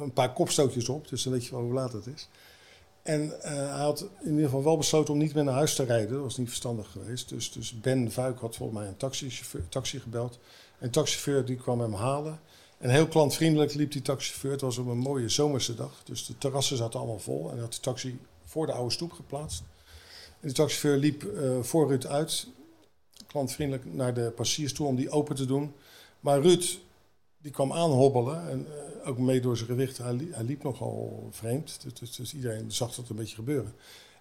een 0.00 0.12
paar 0.14 0.32
kopstootjes 0.32 0.88
op, 0.88 1.08
dus 1.08 1.22
dan 1.22 1.32
weet 1.32 1.44
je 1.44 1.50
wel 1.50 1.60
hoe 1.60 1.72
laat 1.72 1.92
het 1.92 2.06
is. 2.06 2.28
En 3.02 3.22
uh, 3.22 3.42
hij 3.42 3.82
had 3.82 4.08
in 4.20 4.30
ieder 4.30 4.44
geval 4.44 4.64
wel 4.64 4.76
besloten 4.76 5.12
om 5.12 5.18
niet 5.18 5.34
meer 5.34 5.44
naar 5.44 5.54
huis 5.54 5.74
te 5.74 5.84
rijden. 5.84 6.12
Dat 6.12 6.22
was 6.22 6.36
niet 6.36 6.48
verstandig 6.48 6.90
geweest. 6.90 7.28
Dus, 7.28 7.52
dus 7.52 7.80
Ben 7.80 8.12
Vuik 8.12 8.38
had 8.38 8.56
volgens 8.56 8.78
mij 8.78 8.88
een 8.88 9.66
taxi 9.68 10.00
gebeld. 10.00 10.38
En 10.78 10.86
de 10.86 10.90
taxichauffeur 10.90 11.44
die 11.44 11.56
kwam 11.56 11.80
hem 11.80 11.92
halen. 11.92 12.40
En 12.78 12.90
heel 12.90 13.08
klantvriendelijk 13.08 13.74
liep 13.74 13.92
die 13.92 14.02
taxichauffeur. 14.02 14.52
Het 14.52 14.60
was 14.60 14.78
op 14.78 14.86
een 14.86 14.98
mooie 14.98 15.28
zomerse 15.28 15.74
dag. 15.74 16.02
Dus 16.04 16.26
de 16.26 16.38
terrassen 16.38 16.76
zaten 16.76 16.98
allemaal 16.98 17.18
vol. 17.18 17.44
En 17.46 17.52
hij 17.52 17.60
had 17.60 17.72
de 17.72 17.80
taxi 17.80 18.18
voor 18.44 18.66
de 18.66 18.72
oude 18.72 18.92
stoep 18.92 19.12
geplaatst. 19.12 19.62
En 20.40 20.48
de 20.48 20.54
taxichauffeur 20.54 20.96
liep 20.96 21.26
voor 21.60 21.88
Ruud 21.88 22.06
uit, 22.06 22.46
klantvriendelijk 23.26 23.94
naar 23.94 24.14
de 24.14 24.32
passagiers 24.36 24.72
toe 24.72 24.86
om 24.86 24.96
die 24.96 25.10
open 25.10 25.36
te 25.36 25.46
doen. 25.46 25.72
Maar 26.22 26.40
Ruud, 26.40 26.78
die 27.38 27.52
kwam 27.52 27.72
aanhobbelen 27.72 28.48
en 28.50 28.66
uh, 28.66 29.08
ook 29.08 29.18
mee 29.18 29.40
door 29.40 29.56
zijn 29.56 29.68
gewicht. 29.68 29.98
Hij, 29.98 30.28
hij 30.30 30.44
liep 30.44 30.62
nogal 30.62 31.28
vreemd, 31.30 31.82
dus, 31.82 31.94
dus, 31.94 32.16
dus, 32.16 32.34
iedereen 32.34 32.72
zag 32.72 32.94
dat 32.94 33.08
een 33.08 33.16
beetje 33.16 33.34
gebeuren. 33.34 33.74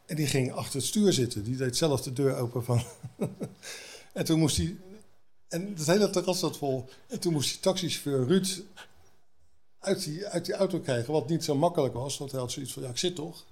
En 0.05 0.15
die 0.15 0.27
ging 0.27 0.51
achter 0.51 0.75
het 0.75 0.85
stuur 0.85 1.13
zitten. 1.13 1.43
Die 1.43 1.55
deed 1.55 1.77
zelf 1.77 2.01
de 2.01 2.13
deur 2.13 2.35
open 2.35 2.63
van... 2.63 2.83
en 4.13 4.25
toen 4.25 4.39
moest 4.39 4.57
hij... 4.57 4.77
En 5.47 5.73
het 5.75 5.85
hele 5.85 6.09
terras 6.09 6.39
zat 6.39 6.57
vol. 6.57 6.85
En 7.07 7.19
toen 7.19 7.33
moest 7.33 7.49
die 7.49 7.59
taxichauffeur 7.59 8.27
Ruud 8.27 8.63
uit 9.79 10.03
die, 10.03 10.25
uit 10.25 10.45
die 10.45 10.53
auto 10.55 10.79
krijgen. 10.79 11.13
Wat 11.13 11.29
niet 11.29 11.43
zo 11.43 11.55
makkelijk 11.55 11.93
was, 11.93 12.17
want 12.17 12.31
hij 12.31 12.39
had 12.39 12.51
zoiets 12.51 12.73
van... 12.73 12.83
Ja, 12.83 12.89
ik 12.89 12.97
zit 12.97 13.15
toch. 13.15 13.45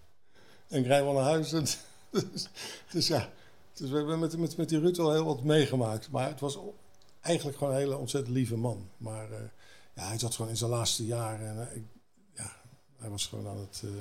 En 0.68 0.80
ik 0.80 0.86
rij 0.86 1.04
wel 1.04 1.14
naar 1.14 1.24
huis. 1.24 1.50
Dus, 2.12 2.48
dus, 2.92 3.08
ja, 3.08 3.32
dus 3.74 3.90
we 3.90 3.96
hebben 3.98 4.20
met, 4.20 4.38
met, 4.38 4.58
met 4.58 4.70
die 4.70 4.80
Ruud 4.80 4.98
wel 4.98 5.12
heel 5.12 5.26
wat 5.26 5.44
meegemaakt. 5.44 6.10
Maar 6.10 6.28
het 6.28 6.40
was 6.40 6.58
eigenlijk 7.22 7.58
gewoon 7.58 7.74
een 7.74 7.80
hele 7.80 7.98
ontzettend 7.98 8.36
lieve 8.36 8.58
man. 8.58 8.90
Maar 8.98 9.32
uh, 9.32 9.38
ja, 9.96 10.08
hij 10.08 10.20
zat 10.20 10.36
gewoon 10.36 10.52
in 10.52 10.58
zijn 10.58 10.70
laatste 10.70 11.06
jaren. 11.06 11.48
En 11.48 11.56
uh, 11.56 11.76
ik, 11.76 11.84
ja, 12.34 12.52
hij 12.98 13.10
was 13.10 13.26
gewoon 13.26 13.48
aan 13.48 13.60
het 13.60 13.82
uh, 13.86 13.92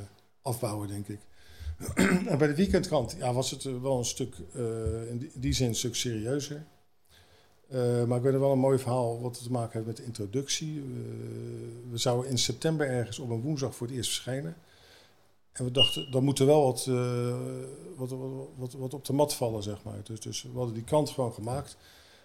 afbouwen, 0.42 0.88
denk 0.88 1.08
ik. 1.08 1.20
en 2.28 2.38
bij 2.38 2.48
de 2.48 2.54
weekendkrant 2.54 3.14
ja, 3.18 3.32
was 3.32 3.50
het 3.50 3.62
wel 3.62 3.98
een 3.98 4.04
stuk, 4.04 4.36
in 5.08 5.18
die, 5.18 5.30
in, 5.32 5.40
die, 5.40 5.52
zin 5.52 5.68
een 5.68 5.74
stuk 5.74 5.94
serieuzer. 5.94 6.64
maar 8.06 8.16
ik 8.16 8.22
weet 8.22 8.32
er 8.32 8.40
wel 8.40 8.52
een 8.52 8.58
mooi 8.58 8.78
verhaal 8.78 9.20
wat 9.20 9.42
te 9.42 9.50
maken 9.50 9.72
heeft 9.72 9.86
met 9.86 9.96
de 9.96 10.04
introductie. 10.04 10.82
we 11.90 11.98
zouden 11.98 12.30
in 12.30 12.38
september 12.38 12.88
ergens 12.88 13.18
op 13.18 13.30
een 13.30 13.40
woensdag 13.40 13.74
voor 13.74 13.86
het 13.86 13.96
eerst 13.96 14.10
verschijnen. 14.10 14.56
En 15.52 15.64
we 15.64 15.70
dachten, 15.70 16.10
dan 16.10 16.24
moet 16.24 16.38
er 16.38 16.46
wel 16.46 16.62
wat, 16.62 16.84
wat, 17.96 18.10
wat, 18.56 18.72
wat, 18.72 18.94
op 18.94 19.04
de 19.04 19.12
mat 19.12 19.34
vallen, 19.34 19.62
zeg 19.62 19.82
maar. 19.82 20.00
Dus, 20.02 20.20
dus 20.20 20.42
we 20.42 20.56
hadden 20.58 20.74
die 20.74 20.84
kant 20.84 21.10
gewoon 21.10 21.32
gemaakt. 21.32 21.76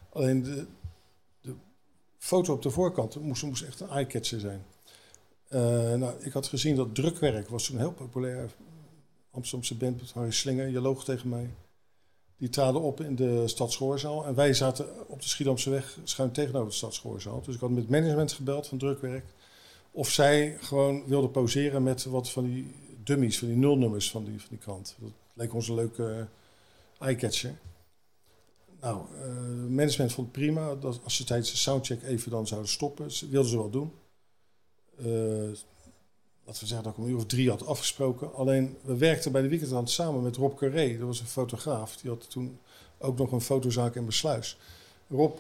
Alleen 0.10 0.44
de 0.44 0.66
foto 2.24 2.54
op 2.54 2.62
de 2.62 2.70
voorkant 2.70 3.20
moest, 3.20 3.44
moest 3.44 3.64
echt 3.64 3.80
een 3.80 3.90
eye-catcher 3.90 4.40
zijn. 4.40 4.66
Uh, 5.50 5.60
nou, 5.94 6.14
ik 6.20 6.34
had 6.34 6.48
gezien 6.48 6.76
dat 6.76 6.96
drukwerk 6.96 7.50
was 7.50 7.66
toen 7.66 7.78
heel 7.78 7.92
populair. 7.92 8.52
Amsterdamse 9.32 9.76
band, 9.76 10.12
Harry 10.12 10.32
Slinger, 10.32 10.68
je 10.68 10.82
loog 10.82 11.04
tegen 11.04 11.30
mij. 11.30 11.50
Die 12.38 12.50
traden 12.50 12.82
op 12.82 13.02
in 13.02 13.16
de 13.16 13.48
Stadschoorzaal. 13.48 14.26
En 14.26 14.36
wij 14.36 14.54
zaten 14.54 15.10
op 15.10 15.22
de 15.22 15.28
Schiedamse 15.28 15.70
weg 15.70 15.98
schuin 16.04 16.32
tegenover 16.32 16.70
de 16.70 16.76
Stadschoorzaal. 16.76 17.42
Dus 17.42 17.56
ik 17.56 17.62
had 17.62 17.70
met 17.70 17.90
management 17.90 18.32
gebeld 18.32 18.68
van 18.68 18.78
drukwerk. 18.78 19.26
Of 19.92 20.10
zij 20.10 20.58
gewoon 20.60 21.04
wilden 21.08 21.32
poseren 21.32 21.84
met 21.84 22.04
wat 22.04 22.30
van 22.30 22.44
die 22.44 22.76
dummies, 23.04 23.40
van 23.40 23.48
die 23.48 23.58
nulnummers 23.58 24.12
van 24.12 24.24
die, 24.24 24.40
van 24.40 24.50
die 24.50 24.60
krant. 24.60 24.96
Dat 25.00 25.12
leek 25.34 25.54
ons 25.54 25.68
een 25.68 25.76
leuke 25.76 26.28
eyecatcher. 27.00 27.56
Nou, 28.84 29.02
uh, 29.16 29.70
management 29.70 30.14
vond 30.14 30.28
het 30.28 30.32
prima. 30.32 30.76
Dat 30.76 31.00
als 31.04 31.16
ze 31.16 31.24
tijdens 31.24 31.52
de 31.52 31.58
soundcheck 31.58 32.04
even 32.04 32.32
dan 32.32 32.48
zouden 32.48 32.70
stoppen, 32.70 33.12
ze, 33.12 33.30
wilden 33.30 33.50
ze 33.50 33.58
wel 33.58 33.70
doen. 33.70 33.92
Uh, 35.00 35.06
laten 36.46 36.62
we 36.62 36.68
zeggen 36.68 36.84
dat 36.84 36.92
ik 36.92 36.98
om 36.98 37.04
een 37.04 37.10
uur 37.10 37.18
of 37.18 37.26
drie 37.26 37.50
had 37.50 37.66
afgesproken. 37.66 38.34
Alleen, 38.34 38.78
we 38.82 38.98
werkten 38.98 39.32
bij 39.32 39.42
de 39.42 39.48
weekendkrant 39.48 39.90
samen 39.90 40.24
met 40.24 40.36
Rob 40.36 40.58
Carré. 40.58 40.98
Dat 40.98 41.08
was 41.08 41.20
een 41.20 41.26
fotograaf. 41.26 41.98
Die 41.98 42.10
had 42.10 42.30
toen 42.30 42.60
ook 42.98 43.18
nog 43.18 43.32
een 43.32 43.42
fotozaak 43.42 43.96
in 43.96 44.06
Besluis. 44.06 44.58
Rob, 45.10 45.38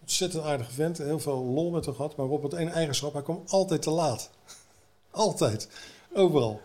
ontzettend 0.00 0.42
aardige 0.44 0.72
vent. 0.72 0.98
Heel 0.98 1.20
veel 1.20 1.44
lol 1.44 1.70
met 1.70 1.84
hem 1.84 1.94
gehad. 1.94 2.16
Maar 2.16 2.26
Rob 2.26 2.42
had 2.42 2.52
één 2.52 2.72
eigenschap. 2.72 3.12
Hij 3.12 3.22
kwam 3.22 3.42
altijd 3.46 3.82
te 3.82 3.90
laat. 3.90 4.30
altijd. 5.10 5.68
Overal. 6.12 6.60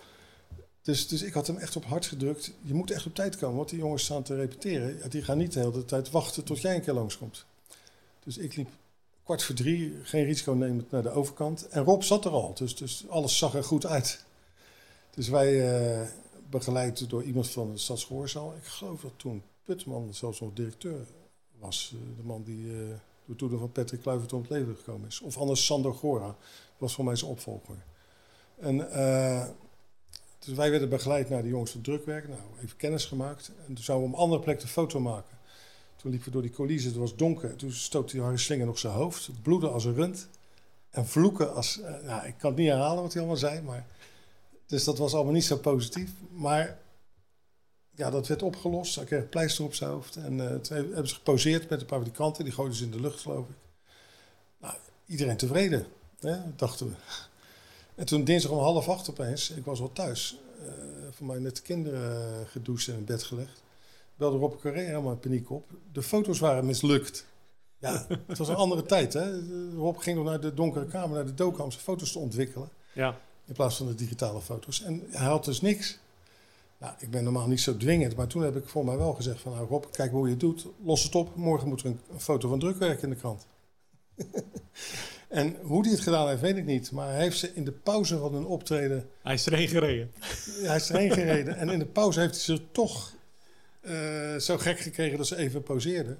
Dus, 0.90 1.08
dus 1.08 1.22
ik 1.22 1.34
had 1.34 1.48
hem 1.48 1.58
echt 1.58 1.76
op 1.76 1.86
hart 1.86 2.06
gedrukt. 2.06 2.52
Je 2.62 2.74
moet 2.74 2.92
echt 2.92 3.06
op 3.06 3.16
tijd 3.16 3.38
komen, 3.38 3.56
want 3.56 3.70
die 3.70 3.80
jongens 3.80 4.04
staan 4.04 4.24
te 4.24 4.36
repeteren. 4.36 5.10
Die 5.10 5.24
gaan 5.24 5.38
niet 5.38 5.54
de 5.54 5.60
hele 5.60 5.86
tijd 5.86 6.12
wachten 6.12 6.44
tot 6.44 6.62
jij 6.62 6.76
een 6.76 6.82
keer 6.82 6.94
langskomt. 6.94 7.46
Dus 8.24 8.38
ik 8.38 8.56
liep 8.56 8.70
kwart 9.24 9.44
voor 9.44 9.56
drie, 9.56 9.96
geen 10.04 10.26
risico 10.26 10.52
nemen 10.52 10.88
naar 10.90 11.04
de 11.04 11.10
overkant. 11.10 11.68
En 11.68 11.84
Rob 11.84 12.02
zat 12.02 12.26
er 12.26 12.32
al, 12.32 12.54
dus, 12.54 12.76
dus 12.76 13.06
alles 13.10 13.38
zag 13.38 13.54
er 13.54 13.64
goed 13.64 13.86
uit. 13.86 14.24
Dus 15.10 15.28
wij, 15.28 15.80
uh, 16.02 16.08
begeleid 16.50 17.10
door 17.10 17.24
iemand 17.24 17.50
van 17.50 17.70
het 17.70 17.80
Stadsgehoorzaal. 17.80 18.54
Ik 18.56 18.66
geloof 18.66 19.02
dat 19.02 19.14
toen 19.16 19.44
Putman 19.64 20.14
zelfs 20.14 20.40
nog 20.40 20.54
directeur 20.54 21.06
was. 21.60 21.94
Uh, 21.96 22.18
de 22.18 22.24
man 22.24 22.44
die 22.44 22.66
uh, 22.66 22.90
door 23.26 23.36
toedoen 23.36 23.60
van 23.60 23.72
Patrick 23.72 24.02
Kluivert 24.02 24.34
om 24.34 24.42
het 24.42 24.50
leven 24.50 24.76
gekomen 24.76 25.08
is. 25.08 25.20
Of 25.20 25.38
anders 25.38 25.66
Sander 25.66 25.94
Gora, 25.94 26.36
was 26.78 26.94
voor 26.94 27.06
mij 27.06 27.16
zijn 27.16 27.32
opvolger. 27.32 27.78
En 28.60 28.92
dus 30.40 30.54
wij 30.54 30.72
werden 30.72 30.90
begeleid 30.90 31.30
naar 31.30 31.42
de 31.42 31.50
jongens 31.50 31.72
van 31.72 31.82
drukwerk. 31.82 32.28
Nou, 32.28 32.42
even 32.64 32.78
kennis 32.78 33.06
gemaakt. 33.06 33.52
En 33.68 33.74
toen 33.74 33.84
zouden 33.84 34.08
we 34.08 34.14
op 34.14 34.20
een 34.20 34.24
andere 34.26 34.42
plek 34.42 34.60
de 34.60 34.68
foto 34.68 35.00
maken. 35.00 35.38
Toen 35.96 36.12
liepen 36.12 36.28
we 36.28 36.34
door 36.34 36.42
die 36.42 36.52
coulissen, 36.52 36.90
het 36.90 37.00
was 37.00 37.16
donker. 37.16 37.56
Toen 37.56 37.72
stootte 37.72 38.14
die 38.14 38.22
Harry 38.22 38.38
Slinger 38.38 38.66
nog 38.66 38.80
zijn 38.80 38.94
hoofd. 38.94 39.30
bloedde 39.42 39.70
als 39.70 39.86
een 39.86 39.94
rund. 39.94 40.28
En 40.90 41.08
vloeken 41.08 41.56
als... 41.56 41.80
Uh, 41.80 42.04
nou, 42.04 42.28
ik 42.28 42.38
kan 42.38 42.50
het 42.50 42.60
niet 42.60 42.70
herhalen 42.70 43.04
wat 43.04 43.14
hij 43.14 43.22
allemaal 43.22 43.40
zei, 43.40 43.62
maar... 43.62 43.86
Dus 44.66 44.84
dat 44.84 44.98
was 44.98 45.14
allemaal 45.14 45.34
niet 45.34 45.46
zo 45.46 45.58
positief. 45.58 46.12
Maar 46.32 46.80
ja, 47.96 48.10
dat 48.10 48.28
werd 48.28 48.44
opgelost. 48.44 48.96
Hij 48.96 49.06
kreeg 49.06 49.22
een 49.22 49.30
pleister 49.30 49.66
op 49.66 49.74
zijn 49.74 49.90
hoofd. 49.90 50.16
En 50.16 50.38
uh, 50.38 50.56
toen 50.56 50.78
hebben 50.78 51.08
ze 51.08 51.16
geposeerd 51.16 51.70
met 51.70 51.80
de 51.80 51.86
fabrikanten. 51.86 52.44
Die 52.44 52.54
gooiden 52.54 52.78
ze 52.78 52.84
in 52.84 52.92
de 52.92 53.02
lucht, 53.02 53.20
geloof 53.20 53.50
ik. 53.50 53.56
Nou, 54.58 54.76
iedereen 55.06 55.38
tevreden, 55.38 55.88
hè, 56.20 56.56
dachten 56.56 56.88
we. 56.88 56.94
En 58.00 58.06
toen 58.06 58.24
dinsdag 58.24 58.52
om 58.52 58.58
half 58.58 58.90
acht 58.90 59.10
opeens, 59.10 59.50
ik 59.50 59.66
was 59.66 59.82
al 59.82 59.92
thuis, 59.92 60.40
uh, 60.62 60.68
voor 61.12 61.26
mij 61.26 61.40
net 61.40 61.56
de 61.56 61.62
kinderen 61.62 62.48
gedoucht 62.48 62.88
en 62.88 62.94
in 62.94 63.06
bed 63.06 63.24
gelegd, 63.24 63.64
belde 64.16 64.38
Rob 64.38 64.60
Carré 64.62 64.80
helemaal 64.80 65.12
in 65.12 65.20
paniek 65.20 65.50
op. 65.50 65.70
De 65.92 66.02
foto's 66.02 66.40
waren 66.40 66.66
mislukt. 66.66 67.26
Ja, 67.78 68.06
het 68.28 68.38
was 68.38 68.48
een 68.48 68.56
andere 68.56 68.86
tijd. 68.86 69.14
Hè? 69.14 69.40
Rob 69.76 69.98
ging 69.98 70.18
nog 70.18 70.26
naar 70.26 70.40
de 70.40 70.54
donkere 70.54 70.86
kamer, 70.86 71.16
naar 71.16 71.26
de 71.26 71.34
dook 71.34 71.60
om 71.60 71.72
zijn 71.72 71.84
foto's 71.84 72.12
te 72.12 72.20
ontwikkelen. 72.20 72.70
Ja. 72.94 73.18
In 73.46 73.54
plaats 73.54 73.78
van 73.78 73.88
de 73.88 73.96
digitale 73.96 74.42
foto's. 74.42 74.82
En 74.82 75.04
hij 75.10 75.28
had 75.28 75.46
dus 75.46 75.62
niks. 75.62 76.00
Nou, 76.78 76.94
ik 77.00 77.10
ben 77.10 77.24
normaal 77.24 77.48
niet 77.48 77.62
zo 77.62 77.78
dwingend, 77.78 78.16
maar 78.16 78.28
toen 78.28 78.42
heb 78.42 78.56
ik 78.56 78.68
voor 78.68 78.86
mij 78.86 78.98
wel 78.98 79.14
gezegd 79.14 79.42
van... 79.42 79.52
Nou 79.52 79.68
Rob, 79.68 79.84
kijk 79.92 80.12
hoe 80.12 80.26
je 80.26 80.32
het 80.32 80.40
doet, 80.40 80.68
los 80.84 81.04
het 81.04 81.16
op. 81.16 81.36
Morgen 81.36 81.68
moet 81.68 81.80
er 81.80 81.86
een, 81.86 82.00
een 82.12 82.20
foto 82.20 82.50
van 82.50 82.60
drukwerk 82.60 83.02
in 83.02 83.10
de 83.10 83.16
krant. 83.16 83.48
En 85.30 85.56
hoe 85.62 85.82
hij 85.82 85.92
het 85.92 86.02
gedaan 86.02 86.28
heeft, 86.28 86.42
weet 86.42 86.58
ik 86.58 86.66
niet. 86.66 86.92
Maar 86.92 87.10
hij 87.10 87.22
heeft 87.22 87.38
ze 87.38 87.54
in 87.54 87.64
de 87.64 87.72
pauze 87.72 88.18
van 88.18 88.36
een 88.36 88.46
optreden... 88.46 89.10
Hij 89.22 89.34
is 89.34 89.46
erheen 89.46 89.68
gereden. 89.68 90.12
Hij 90.62 90.76
is 90.76 90.90
erheen 90.90 91.12
gereden. 91.12 91.58
En 91.58 91.70
in 91.70 91.80
de 91.80 91.86
pauze 91.86 92.20
heeft 92.20 92.46
hij 92.46 92.56
ze 92.56 92.72
toch 92.72 93.14
uh, 93.82 94.36
zo 94.36 94.58
gek 94.58 94.80
gekregen 94.80 95.18
dat 95.18 95.28
ze 95.28 95.36
even 95.36 95.64
pauzeerden. 95.64 96.20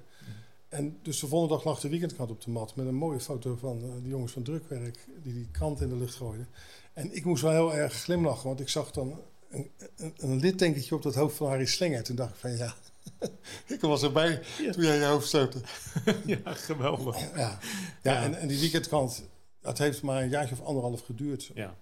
En 0.68 0.98
dus 1.02 1.20
de 1.20 1.26
volgende 1.26 1.54
dag 1.54 1.64
lag 1.64 1.80
de 1.80 1.88
weekendkrant 1.88 2.30
op 2.30 2.42
de 2.42 2.50
mat... 2.50 2.76
met 2.76 2.86
een 2.86 2.94
mooie 2.94 3.20
foto 3.20 3.56
van 3.56 3.84
uh, 3.84 4.02
de 4.02 4.08
jongens 4.08 4.32
van 4.32 4.42
Drukwerk... 4.42 4.98
die 5.22 5.32
die 5.32 5.48
krant 5.50 5.80
in 5.80 5.88
de 5.88 5.96
lucht 5.96 6.14
gooiden. 6.14 6.48
En 6.92 7.16
ik 7.16 7.24
moest 7.24 7.42
wel 7.42 7.52
heel 7.52 7.74
erg 7.74 7.92
glimlachen, 7.92 8.46
want 8.46 8.60
ik 8.60 8.68
zag 8.68 8.90
dan... 8.90 9.20
een, 9.50 9.70
een, 10.18 10.92
op 10.92 11.02
het 11.04 11.14
hoofd 11.14 11.36
van 11.36 11.48
Harry 11.48 11.66
Slinger. 11.66 12.02
Toen 12.02 12.16
dacht 12.16 12.30
ik 12.30 12.36
van 12.40 12.56
ja... 12.56 12.74
ik 13.74 13.80
was 13.80 14.02
erbij 14.02 14.42
ja. 14.58 14.72
toen 14.72 14.84
jij 14.84 14.98
je 14.98 15.04
hoofd 15.04 15.26
stootte. 15.26 15.60
ja, 16.26 16.54
geweldig. 16.54 17.20
Ja, 17.20 17.36
ja, 17.36 17.58
ja. 18.02 18.22
En, 18.22 18.34
en, 18.34 18.48
die 18.48 18.60
weekendkrant, 18.60 19.24
dat 19.60 19.78
heeft 19.78 20.02
maar 20.02 20.22
een 20.22 20.28
jaartje 20.28 20.54
of 20.54 20.64
anderhalf 20.64 21.04
geduurd. 21.04 21.50
Ja. 21.54 21.74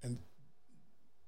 En 0.00 0.20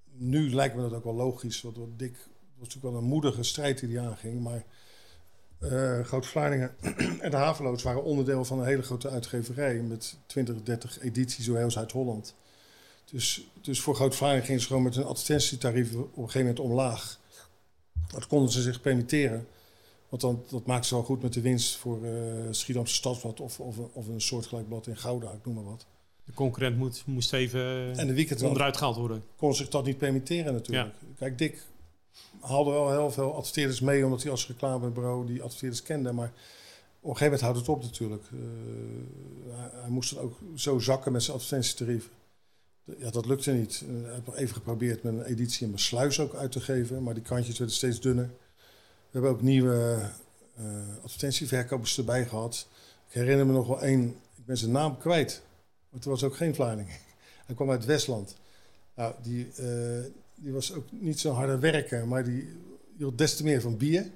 nu 0.04 0.54
lijkt 0.54 0.74
me 0.74 0.82
dat 0.82 0.92
ook 0.92 1.04
wel 1.04 1.14
logisch. 1.14 1.60
Want 1.60 1.76
wat 1.76 1.98
Dick 1.98 2.16
was 2.56 2.68
natuurlijk 2.68 2.94
wel 2.94 3.02
een 3.02 3.08
moedige 3.08 3.42
strijd 3.42 3.80
die 3.80 3.98
hij 3.98 4.06
aanging. 4.06 4.42
Maar 4.42 4.64
uh, 5.60 6.04
Groot 6.04 6.26
Vlaardingen 6.26 6.76
en 7.20 7.30
de 7.30 7.36
Haveloods 7.36 7.82
waren 7.82 8.04
onderdeel 8.04 8.44
van 8.44 8.58
een 8.58 8.66
hele 8.66 8.82
grote 8.82 9.08
uitgeverij. 9.08 9.74
Met 9.82 10.16
20, 10.26 10.62
30 10.62 11.00
edities 11.00 11.46
door 11.46 11.56
heel 11.56 11.70
Zuid-Holland. 11.70 12.34
Dus, 13.04 13.46
dus 13.60 13.80
voor 13.80 13.94
Groot 13.94 14.14
Vlaardingen 14.14 14.46
gingen 14.46 14.60
ze 14.60 14.66
gewoon 14.66 14.82
met 14.82 14.94
hun 14.94 15.04
advertentietarief 15.04 15.94
op 15.94 16.16
een 16.16 16.24
gegeven 16.24 16.40
moment 16.40 16.60
omlaag. 16.60 17.18
Dat 18.12 18.26
konden 18.26 18.52
ze 18.52 18.62
zich 18.62 18.80
permitteren. 18.80 19.46
Want 20.08 20.22
dan, 20.22 20.42
dat 20.50 20.66
maakte 20.66 20.88
ze 20.88 20.94
wel 20.94 21.04
goed 21.04 21.22
met 21.22 21.32
de 21.32 21.40
winst 21.40 21.76
voor 21.76 22.04
uh, 22.04 22.12
Schiedamse 22.50 22.94
Stadsblad 22.94 23.40
of, 23.40 23.60
of, 23.60 23.76
of 23.92 24.08
een 24.08 24.20
soortgelijk 24.20 24.68
blad 24.68 24.86
in 24.86 24.96
Gouda, 24.96 25.30
ik 25.30 25.44
noem 25.44 25.54
maar 25.54 25.64
wat. 25.64 25.86
De 26.24 26.32
concurrent 26.32 26.76
moet, 26.76 27.02
moest 27.06 27.32
even 27.32 27.96
en 27.96 28.06
de 28.06 28.14
weekend 28.14 28.42
onderuit 28.42 28.76
gehaald 28.76 28.96
worden. 28.96 29.22
Kon 29.36 29.54
zich 29.54 29.68
dat 29.68 29.84
niet 29.84 29.98
permitteren 29.98 30.52
natuurlijk. 30.52 30.94
Ja. 31.00 31.08
Kijk, 31.18 31.38
Dick 31.38 31.66
haalde 32.40 32.70
wel 32.70 32.90
heel 32.90 33.10
veel 33.10 33.34
adverteerders 33.34 33.80
mee, 33.80 34.04
omdat 34.04 34.22
hij 34.22 34.30
als 34.30 34.46
reclamebureau 34.46 35.26
die 35.26 35.42
adverteerders 35.42 35.82
kende. 35.82 36.12
Maar 36.12 36.32
op 37.00 37.10
een 37.10 37.16
gegeven 37.16 37.24
moment 37.24 37.40
houdt 37.40 37.58
het 37.58 37.68
op 37.68 37.82
natuurlijk. 37.82 38.24
Uh, 38.32 38.40
hij, 39.56 39.70
hij, 39.80 39.90
moest 39.90 40.14
dan 40.14 40.24
ook 40.24 40.38
zo 40.54 40.78
zakken 40.78 41.12
met 41.12 41.22
zijn 41.22 41.36
advertentietarieven. 41.36 42.10
Ja, 42.84 43.10
dat 43.10 43.26
lukte 43.26 43.52
niet. 43.52 43.84
Uh, 43.88 43.98
ik 43.98 44.14
heb 44.14 44.26
nog 44.26 44.36
even 44.36 44.54
geprobeerd 44.54 45.02
met 45.02 45.12
een 45.12 45.24
editie 45.24 45.62
in 45.62 45.68
mijn 45.68 45.80
sluis 45.80 46.20
ook 46.20 46.34
uit 46.34 46.52
te 46.52 46.60
geven, 46.60 47.02
maar 47.02 47.14
die 47.14 47.22
kantjes 47.22 47.58
werden 47.58 47.76
steeds 47.76 48.00
dunner. 48.00 48.26
We 48.26 49.10
hebben 49.10 49.30
ook 49.30 49.42
nieuwe 49.42 50.10
uh, 50.58 50.64
advertentieverkopers 51.02 51.98
erbij 51.98 52.26
gehad. 52.26 52.68
Ik 53.08 53.14
herinner 53.14 53.46
me 53.46 53.52
nog 53.52 53.66
wel 53.66 53.82
één, 53.82 54.08
ik 54.36 54.44
ben 54.44 54.56
zijn 54.56 54.70
naam 54.70 54.98
kwijt, 54.98 55.42
want 55.90 56.04
er 56.04 56.10
was 56.10 56.22
ook 56.22 56.36
geen 56.36 56.54
Vlaarding. 56.54 56.88
Hij 57.46 57.54
kwam 57.54 57.70
uit 57.70 57.84
Westland. 57.84 58.36
Nou, 58.94 59.14
die, 59.22 59.52
uh, 59.60 60.04
die 60.34 60.52
was 60.52 60.72
ook 60.72 60.86
niet 60.90 61.20
zo'n 61.20 61.34
harde 61.34 61.58
werker, 61.58 62.08
maar 62.08 62.24
die 62.24 62.48
hield 62.96 63.18
des 63.18 63.36
te 63.36 63.44
meer 63.44 63.60
van 63.60 63.76
bier. 63.76 64.10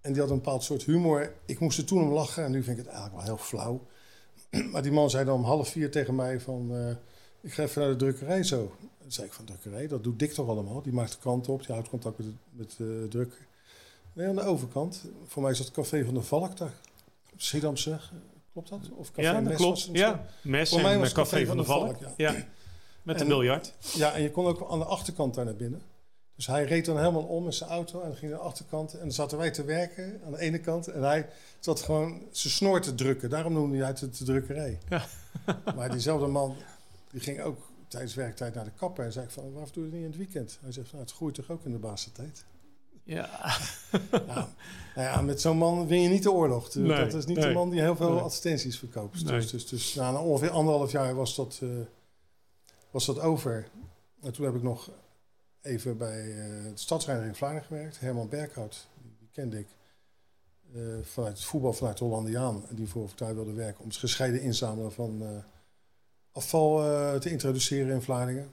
En 0.00 0.12
die 0.12 0.20
had 0.20 0.30
een 0.30 0.36
bepaald 0.36 0.64
soort 0.64 0.84
humor. 0.84 1.32
Ik 1.46 1.58
moest 1.58 1.78
er 1.78 1.84
toen 1.84 2.02
om 2.02 2.12
lachen 2.12 2.44
en 2.44 2.50
nu 2.50 2.62
vind 2.62 2.78
ik 2.78 2.84
het 2.84 2.94
eigenlijk 2.94 3.16
wel 3.16 3.36
heel 3.36 3.44
flauw. 3.44 3.86
maar 4.72 4.82
die 4.82 4.92
man 4.92 5.10
zei 5.10 5.24
dan 5.24 5.34
om 5.34 5.44
half 5.44 5.68
vier 5.68 5.90
tegen 5.90 6.14
mij 6.14 6.40
van... 6.40 6.96
ik 7.46 7.52
ga 7.52 7.62
even 7.62 7.80
naar 7.80 7.90
de 7.90 7.96
drukkerij 7.96 8.42
zo. 8.42 8.76
Dan 9.00 9.12
zei 9.12 9.26
ik 9.26 9.32
van 9.32 9.44
drukkerij, 9.44 9.86
dat 9.86 10.04
doet 10.04 10.18
Dick 10.18 10.32
toch 10.32 10.48
allemaal? 10.48 10.82
Die 10.82 10.92
maakt 10.92 11.12
de 11.12 11.18
krant 11.18 11.48
op, 11.48 11.66
die 11.66 11.74
houdt 11.74 11.88
contact 11.88 12.18
met, 12.18 12.26
met 12.50 12.76
uh, 12.78 13.08
drukker. 13.08 13.46
Nee, 14.12 14.28
aan 14.28 14.34
de 14.36 14.42
overkant. 14.42 15.04
Voor 15.26 15.42
mij 15.42 15.50
is 15.50 15.58
dat 15.58 15.70
Café 15.70 16.04
van 16.04 16.14
de 16.14 16.22
Valk 16.22 16.56
daar. 16.56 16.74
Schiedamse, 17.36 17.98
klopt 18.52 18.68
dat? 18.68 18.90
Of 18.90 19.08
Café 19.08 19.22
ja, 19.22 19.32
dat 19.32 19.42
Mes 19.42 19.56
klopt. 19.56 19.88
Ja, 19.92 20.26
Mes 20.42 20.70
Voor 20.70 20.82
mij 20.82 20.98
was 20.98 21.12
Café, 21.12 21.30
Café 21.30 21.46
van, 21.46 21.56
de 21.56 21.64
Valk. 21.64 21.98
ja. 22.00 22.12
ja. 22.16 22.32
met 23.02 23.16
en, 23.16 23.22
de 23.22 23.28
biljart. 23.28 23.72
Ja, 23.94 24.12
en 24.12 24.22
je 24.22 24.30
kon 24.30 24.46
ook 24.46 24.70
aan 24.70 24.78
de 24.78 24.84
achterkant 24.84 25.34
daar 25.34 25.44
naar 25.44 25.56
binnen. 25.56 25.82
Dus 26.36 26.46
hij 26.46 26.64
reed 26.64 26.84
dan 26.84 26.98
helemaal 26.98 27.22
om 27.22 27.44
met 27.44 27.54
zijn 27.54 27.70
auto 27.70 28.00
en 28.00 28.16
ging 28.16 28.30
naar 28.30 28.40
de 28.40 28.46
achterkant. 28.46 28.92
En 28.92 28.98
dan 28.98 29.12
zaten 29.12 29.38
wij 29.38 29.50
te 29.50 29.64
werken 29.64 30.20
aan 30.24 30.32
de 30.32 30.38
ene 30.38 30.58
kant. 30.58 30.88
En 30.88 31.02
hij 31.02 31.28
zat 31.60 31.80
gewoon 31.80 32.22
zijn 32.30 32.52
snor 32.52 32.80
te 32.80 32.94
drukken. 32.94 33.30
Daarom 33.30 33.52
noemde 33.52 33.78
hij 33.78 33.86
het 33.86 34.18
de 34.18 34.24
drukkerij. 34.24 34.78
Ja. 34.88 35.04
maar 35.76 35.90
diezelfde 35.90 36.26
man, 36.26 36.56
die 37.10 37.20
ging 37.20 37.40
ook 37.40 37.58
tijdens 37.88 38.14
werktijd 38.14 38.54
naar 38.54 38.64
de 38.64 38.70
kapper 38.70 39.04
en 39.04 39.12
zei 39.12 39.24
ik 39.24 39.30
van, 39.30 39.52
waarom 39.52 39.70
doe 39.72 39.84
je 39.84 39.90
het 39.90 39.98
niet 39.98 40.04
in 40.04 40.08
het 40.08 40.32
weekend? 40.32 40.58
Hij 40.60 40.72
zegt, 40.72 40.92
nou, 40.92 41.04
het 41.04 41.12
groeit 41.12 41.34
toch 41.34 41.50
ook 41.50 41.64
in 41.64 41.72
de 41.72 41.78
basentijd? 41.78 42.44
Ja. 43.06 43.28
nou, 44.10 44.24
nou 44.26 44.48
ja, 44.94 45.20
met 45.20 45.40
zo'n 45.40 45.58
man 45.58 45.86
win 45.86 46.02
je 46.02 46.08
niet 46.08 46.22
de 46.22 46.32
oorlog. 46.32 46.74
Nee, 46.74 47.04
dat 47.04 47.14
is 47.14 47.26
niet 47.26 47.36
nee, 47.36 47.46
de 47.46 47.52
man 47.52 47.70
die 47.70 47.80
heel 47.80 47.96
veel 47.96 48.12
nee. 48.12 48.20
advertenties 48.20 48.78
verkoopt. 48.78 49.26
Dus, 49.26 49.50
dus, 49.50 49.68
dus 49.68 49.94
na 49.94 50.20
ongeveer 50.20 50.50
anderhalf 50.50 50.92
jaar 50.92 51.14
was 51.14 51.34
dat, 51.34 51.60
uh, 51.62 51.70
was 52.90 53.06
dat 53.06 53.20
over. 53.20 53.68
En 54.22 54.32
toen 54.32 54.44
heb 54.44 54.54
ik 54.54 54.62
nog 54.62 54.90
even 55.60 55.96
bij 55.96 56.24
uh, 56.24 56.64
de 56.64 56.70
stadsrijder 56.74 57.26
in 57.26 57.34
Vlaanderen 57.34 57.66
gewerkt. 57.66 58.00
Herman 58.00 58.28
Berghout, 58.28 58.88
die 59.18 59.28
kende 59.32 59.58
ik. 59.58 59.66
Uh, 60.74 60.82
vanuit 61.02 61.36
het 61.36 61.44
voetbal 61.44 61.72
vanuit 61.72 61.98
Hollandiaan. 61.98 62.64
Die 62.70 62.88
voor 62.88 63.08
Fortuin 63.08 63.34
wilde 63.34 63.52
werken 63.52 63.82
om 63.82 63.88
het 63.88 63.96
gescheiden 63.96 64.40
inzamelen 64.40 64.92
van 64.92 65.44
afval 66.36 66.84
uh, 66.84 67.14
te 67.14 67.30
introduceren 67.30 67.94
in 67.94 68.02
Vlaardingen. 68.02 68.48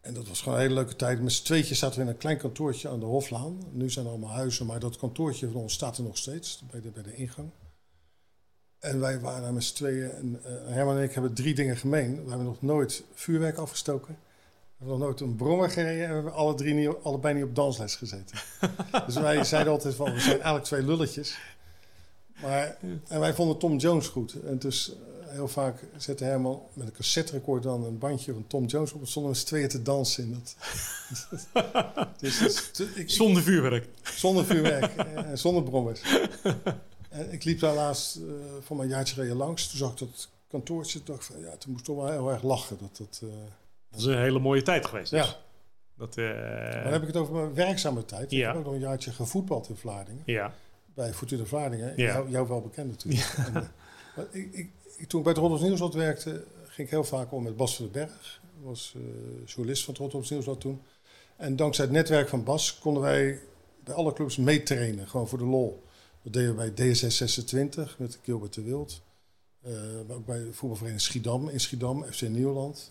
En 0.00 0.14
dat 0.14 0.28
was 0.28 0.40
gewoon 0.40 0.54
een 0.54 0.60
hele 0.60 0.74
leuke 0.74 0.96
tijd. 0.96 1.22
Met 1.22 1.32
z'n 1.32 1.44
tweetjes 1.44 1.78
zaten 1.78 1.96
we 1.98 2.04
in 2.04 2.10
een 2.10 2.16
klein 2.16 2.38
kantoortje 2.38 2.88
aan 2.88 3.00
de 3.00 3.06
Hoflaan. 3.06 3.58
Nu 3.70 3.90
zijn 3.90 4.04
er 4.04 4.10
allemaal 4.10 4.30
huizen, 4.30 4.66
maar 4.66 4.80
dat 4.80 4.96
kantoortje 4.96 5.50
van 5.50 5.60
ons 5.60 5.72
staat 5.72 5.98
er 5.98 6.04
nog 6.04 6.16
steeds 6.16 6.62
bij 6.70 6.80
de, 6.80 6.90
bij 6.90 7.02
de 7.02 7.14
ingang. 7.14 7.50
En 8.78 9.00
wij 9.00 9.20
waren 9.20 9.42
daar 9.42 9.52
met 9.52 9.64
z'n 9.64 9.74
tweeën. 9.74 10.10
En 10.10 10.40
uh, 10.46 10.74
Herman 10.74 10.96
en 10.96 11.02
ik 11.02 11.12
hebben 11.12 11.34
drie 11.34 11.54
dingen 11.54 11.76
gemeen. 11.76 12.22
We 12.24 12.28
hebben 12.28 12.46
nog 12.46 12.62
nooit 12.62 13.04
vuurwerk 13.14 13.56
afgestoken. 13.56 14.14
We 14.14 14.20
We 14.76 14.76
hebben 14.78 14.98
nog 14.98 15.06
nooit 15.08 15.20
een 15.20 15.36
brommer 15.36 15.70
gereden 15.70 16.02
en 16.02 16.08
we 16.08 16.14
hebben 16.14 16.32
alle 16.32 16.54
drie 16.54 16.74
niet, 16.74 16.90
allebei 17.02 17.34
niet 17.34 17.44
op 17.44 17.54
dansles 17.54 17.96
gezeten. 17.96 18.38
dus 19.06 19.14
wij 19.14 19.44
zeiden 19.44 19.72
altijd 19.72 19.94
van, 19.94 20.12
we 20.12 20.20
zijn 20.20 20.34
eigenlijk 20.34 20.64
twee 20.64 20.82
lulletjes. 20.82 21.38
Maar, 22.40 22.76
en 23.08 23.20
wij 23.20 23.34
vonden 23.34 23.58
Tom 23.58 23.76
Jones 23.76 24.08
goed. 24.08 24.32
En 24.42 24.58
dus 24.58 24.92
eh, 24.92 25.19
heel 25.30 25.48
vaak 25.48 25.84
zette 25.96 26.24
Herman 26.24 26.62
met 26.72 26.86
een 26.86 26.92
cassette 26.92 27.32
record 27.32 27.62
dan 27.62 27.84
een 27.84 27.98
bandje 27.98 28.32
van 28.32 28.46
Tom 28.46 28.64
Jones 28.64 28.92
op. 28.92 29.00
En 29.00 29.06
stonden 29.06 29.32
we 29.32 29.38
eens 29.38 29.46
tweeën 29.46 29.68
te 29.68 29.82
dansen 29.82 30.24
in 30.24 30.32
dat. 30.32 30.56
dus, 32.20 32.38
dus, 32.72 32.94
ik, 32.94 33.10
zonder 33.10 33.42
vuurwerk. 33.42 33.88
Zonder 34.02 34.44
vuurwerk 34.44 34.96
en 35.30 35.38
zonder 35.38 35.62
brommers. 35.62 36.00
en 37.08 37.32
ik 37.32 37.44
liep 37.44 37.60
daar 37.60 37.74
laatst 37.74 38.16
uh, 38.16 38.32
voor 38.60 38.76
mijn 38.76 38.88
jaartje 38.88 39.14
geleden 39.14 39.36
langs. 39.36 39.68
Toen 39.68 39.78
zag 39.78 39.92
ik 39.92 39.98
dat 39.98 40.28
kantoortje. 40.48 41.00
dacht 41.04 41.24
van, 41.24 41.40
ja, 41.40 41.56
toen 41.56 41.70
moest 41.70 41.88
ik 41.88 41.94
toch 41.94 41.96
wel 41.96 42.10
heel 42.10 42.30
erg 42.30 42.42
lachen. 42.42 42.78
Dat, 42.80 42.96
dat, 42.96 43.20
uh, 43.24 43.30
dat 43.90 44.00
is 44.00 44.06
een 44.06 44.18
hele 44.18 44.38
mooie 44.38 44.62
tijd 44.62 44.86
geweest. 44.86 45.10
Dus. 45.10 45.26
Ja. 45.26 45.36
Dat, 45.96 46.16
uh, 46.16 46.82
dan 46.82 46.92
heb 46.92 47.00
ik 47.00 47.06
het 47.06 47.16
over 47.16 47.34
mijn 47.34 47.54
werkzame 47.54 48.04
tijd. 48.04 48.30
Ja. 48.30 48.38
Ik 48.38 48.46
heb 48.46 48.56
ook 48.56 48.64
nog 48.64 48.72
een 48.72 48.80
jaartje 48.80 49.12
gevoetbald 49.12 49.68
in 49.68 49.76
Vlaardingen. 49.76 50.22
Ja. 50.26 50.52
Bij 50.94 51.12
Fortuna 51.12 51.44
Vlaardingen. 51.44 51.92
Ja. 51.96 52.12
Jou, 52.12 52.30
jou 52.30 52.48
wel 52.48 52.60
bekend 52.60 52.90
natuurlijk. 52.90 53.34
Ja. 53.36 53.44
En, 53.54 53.70
ik, 54.30 54.52
ik, 54.52 54.70
toen 55.06 55.18
ik 55.20 55.24
bij 55.24 55.32
het 55.32 55.42
Rotterdams 55.42 55.62
Nieuwsblad 55.62 55.94
werkte, 55.94 56.44
ging 56.64 56.86
ik 56.86 56.90
heel 56.90 57.04
vaak 57.04 57.32
om 57.32 57.42
met 57.42 57.56
Bas 57.56 57.76
van 57.76 57.84
den 57.84 57.92
Berg. 57.92 58.40
was 58.62 58.94
uh, 58.96 59.02
journalist 59.46 59.84
van 59.84 59.92
het 59.92 60.02
Rotterdams 60.02 60.30
Nieuwsblad 60.30 60.60
toen. 60.60 60.82
En 61.36 61.56
dankzij 61.56 61.84
het 61.84 61.94
netwerk 61.94 62.28
van 62.28 62.44
Bas 62.44 62.78
konden 62.78 63.02
wij 63.02 63.40
bij 63.84 63.94
alle 63.94 64.12
clubs 64.12 64.36
meetrainen. 64.36 65.08
Gewoon 65.08 65.28
voor 65.28 65.38
de 65.38 65.44
lol. 65.44 65.82
Dat 66.22 66.32
deden 66.32 66.56
we 66.56 66.70
bij 66.70 66.92
DSS 66.92 67.16
26 67.16 67.98
met 67.98 68.18
Gilbert 68.22 68.54
de 68.54 68.62
Wild. 68.62 69.02
maar 70.06 70.16
ook 70.16 70.26
bij 70.26 70.42
voetbalvereniging 70.42 71.00
Schiedam 71.00 71.48
in 71.48 71.60
Schiedam, 71.60 72.04
FC 72.04 72.20
Nieuwland. 72.20 72.90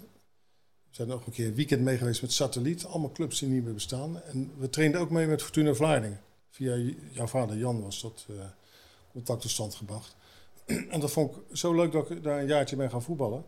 We 0.90 0.96
zijn 0.96 1.08
nog 1.08 1.26
een 1.26 1.32
keer 1.32 1.48
een 1.48 1.56
weekend 1.56 1.82
mee 1.82 1.98
geweest 1.98 2.22
met 2.22 2.34
Satelliet. 2.34 2.86
Allemaal 2.86 3.12
clubs 3.12 3.40
die 3.40 3.50
niet 3.50 3.64
meer 3.64 3.74
bestaan. 3.74 4.22
En 4.22 4.52
we 4.58 4.70
trainden 4.70 5.02
ook 5.02 5.10
mee 5.10 5.28
met 5.28 5.42
Fortuna 5.42 5.74
Vlaardingen. 5.74 6.22
Via 6.50 6.94
jouw 7.12 7.28
vader 7.28 7.58
Jan 7.58 7.82
was 7.82 8.02
dat 8.02 8.26
uh, 8.30 8.36
contact 9.12 9.42
tot 9.42 9.52
stand 9.52 9.76
gebracht. 9.76 10.16
en 10.94 11.00
dat 11.00 11.12
vond 11.12 11.36
ik 11.36 11.42
zo 11.58 11.74
leuk 11.74 11.92
dat 11.92 12.10
ik 12.10 12.24
daar 12.24 12.40
een 12.40 12.48
jaartje 12.48 12.78
mee 12.78 12.90
gaan 12.90 13.04
voetballen. 13.04 13.44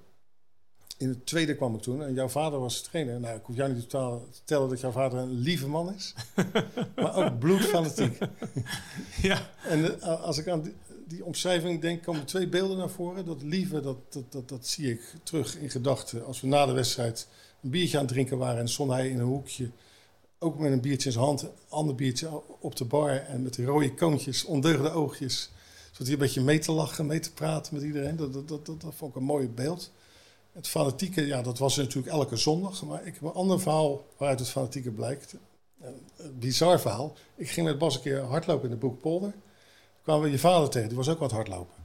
In 0.98 1.10
het 1.10 1.26
tweede 1.26 1.56
kwam 1.56 1.76
ik 1.76 1.82
toen 1.82 2.04
en 2.04 2.14
jouw 2.14 2.28
vader 2.28 2.60
was 2.60 2.82
trainer. 2.82 3.20
Nou, 3.20 3.36
ik 3.36 3.46
hoef 3.46 3.56
jou 3.56 3.74
niet 3.74 3.90
te 3.90 4.20
vertellen 4.32 4.70
dat 4.70 4.80
jouw 4.80 4.92
vader 4.92 5.20
een 5.20 5.40
lieve 5.40 5.68
man 5.68 5.94
is. 5.94 6.16
maar 6.96 7.16
ook 7.16 7.40
bloedfanatiek. 7.40 8.18
ja. 9.22 9.50
En 9.68 9.80
uh, 9.80 10.24
als 10.24 10.38
ik 10.38 10.48
aan 10.48 10.62
die, 10.62 10.74
die, 11.08 11.26
omschrijving 11.26 11.82
denk, 11.82 12.04
komen 12.04 12.26
twee 12.26 12.48
beelden 12.48 12.78
naar 12.78 12.90
voren. 12.90 13.26
Dat 13.26 13.42
lieve, 13.42 13.82
dat, 13.82 13.98
dat, 14.10 14.32
dat, 14.32 14.50
dat 14.50 14.68
zie 14.68 14.92
ik 14.92 15.14
terug 15.24 15.58
in 15.58 15.70
gedachten. 15.70 16.26
Als 16.26 16.42
we 16.42 16.48
na 16.48 16.66
de 16.66 16.72
wedstrijd 16.72 17.28
een 17.62 17.70
biertje 17.70 17.98
aan 17.98 18.04
het 18.04 18.14
drinken 18.14 18.38
waren... 18.38 18.60
en 18.60 18.70
stond 18.70 18.92
hij 18.92 19.10
in 19.10 19.20
een 19.20 19.26
hoekje, 19.26 19.70
ook 20.40 20.60
met 20.60 20.72
een 20.72 20.82
biertje 20.82 21.06
in 21.06 21.12
zijn 21.12 21.26
hand... 21.26 21.42
een 21.42 21.50
ander 21.70 21.96
biertje 21.96 22.42
op 22.60 22.76
de 22.76 22.86
bar 22.86 23.10
en 23.10 23.44
met 23.44 23.58
rode 23.58 23.94
koontjes, 23.94 24.46
ondeugde 24.46 24.90
oogjes... 24.90 25.52
Zat 26.02 26.10
hij 26.10 26.20
een 26.20 26.26
beetje 26.26 26.42
mee 26.42 26.60
te 26.60 26.72
lachen, 26.72 27.06
mee 27.06 27.20
te 27.20 27.34
praten 27.34 27.76
met 27.76 27.84
iedereen. 27.84 28.16
Dat, 28.16 28.34
dat, 28.34 28.48
dat, 28.48 28.66
dat, 28.66 28.82
dat 28.82 28.94
vond 28.96 29.12
ik 29.12 29.18
een 29.18 29.26
mooi 29.26 29.50
beeld. 29.50 29.92
Het 30.52 30.68
fanatieke, 30.68 31.26
ja, 31.26 31.42
dat 31.42 31.58
was 31.58 31.76
natuurlijk 31.76 32.14
elke 32.14 32.36
zondag. 32.36 32.84
Maar 32.84 33.06
ik 33.06 33.14
heb 33.14 33.24
een 33.24 33.32
ander 33.32 33.60
verhaal 33.60 34.06
waaruit 34.18 34.40
het 34.40 34.50
fanatieke 34.50 34.92
blijkt. 34.92 35.36
Een 35.82 36.40
bizar 36.40 36.80
verhaal. 36.80 37.16
Ik 37.36 37.50
ging 37.50 37.68
met 37.68 37.78
Bas 37.78 37.96
een 37.96 38.02
keer 38.02 38.20
hardlopen 38.20 38.64
in 38.64 38.70
de 38.70 38.78
Boekpolder. 38.78 39.34
kwamen 40.04 40.24
we 40.24 40.32
je 40.32 40.40
vader 40.40 40.70
tegen, 40.70 40.88
die 40.88 40.98
was 40.98 41.10
ook 41.10 41.20
wat 41.20 41.32
hardlopen. 41.32 41.76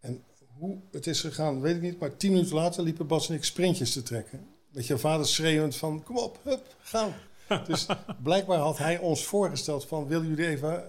En 0.00 0.24
hoe 0.58 0.78
het 0.90 1.06
is 1.06 1.20
gegaan, 1.20 1.60
weet 1.60 1.76
ik 1.76 1.82
niet. 1.82 1.98
Maar 1.98 2.16
tien 2.16 2.32
minuten 2.32 2.54
later 2.54 2.82
liepen 2.82 3.06
Bas 3.06 3.28
en 3.28 3.34
ik 3.34 3.44
sprintjes 3.44 3.92
te 3.92 4.02
trekken. 4.02 4.46
Met 4.70 4.86
je 4.86 4.98
vader 4.98 5.26
schreeuwend 5.26 5.76
van, 5.76 6.02
kom 6.02 6.18
op, 6.18 6.38
hup, 6.42 6.76
gaan. 6.80 7.14
Dus 7.66 7.86
blijkbaar 8.22 8.58
had 8.58 8.78
hij 8.78 8.98
ons 8.98 9.24
voorgesteld 9.24 9.86
van, 9.86 10.06
willen 10.06 10.28
jullie 10.28 10.46
even 10.46 10.84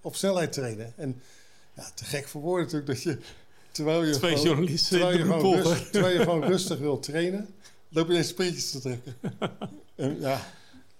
op 0.00 0.16
snelheid 0.16 0.52
trainen? 0.52 0.92
En 0.96 1.22
ja, 1.78 1.90
te 1.94 2.04
gek 2.04 2.28
voor 2.28 2.40
woorden 2.40 2.64
natuurlijk 2.64 2.92
dat 2.92 3.02
je 3.02 3.18
terwijl 3.70 4.04
je, 4.04 4.12
Twee 4.12 4.36
gewoon, 4.36 4.46
journalisten 4.46 4.98
terwijl 4.98 5.18
je, 5.18 5.24
gewoon 5.24 5.54
rustig, 5.54 5.90
terwijl 5.90 6.18
je 6.18 6.22
gewoon 6.22 6.44
rustig 6.44 6.78
wil 6.78 6.98
trainen, 6.98 7.48
loop 7.88 8.06
je 8.06 8.12
ineens 8.12 8.28
sprintjes 8.28 8.70
te 8.70 8.80
trekken. 8.80 9.16
en, 9.94 10.20
ja, 10.20 10.40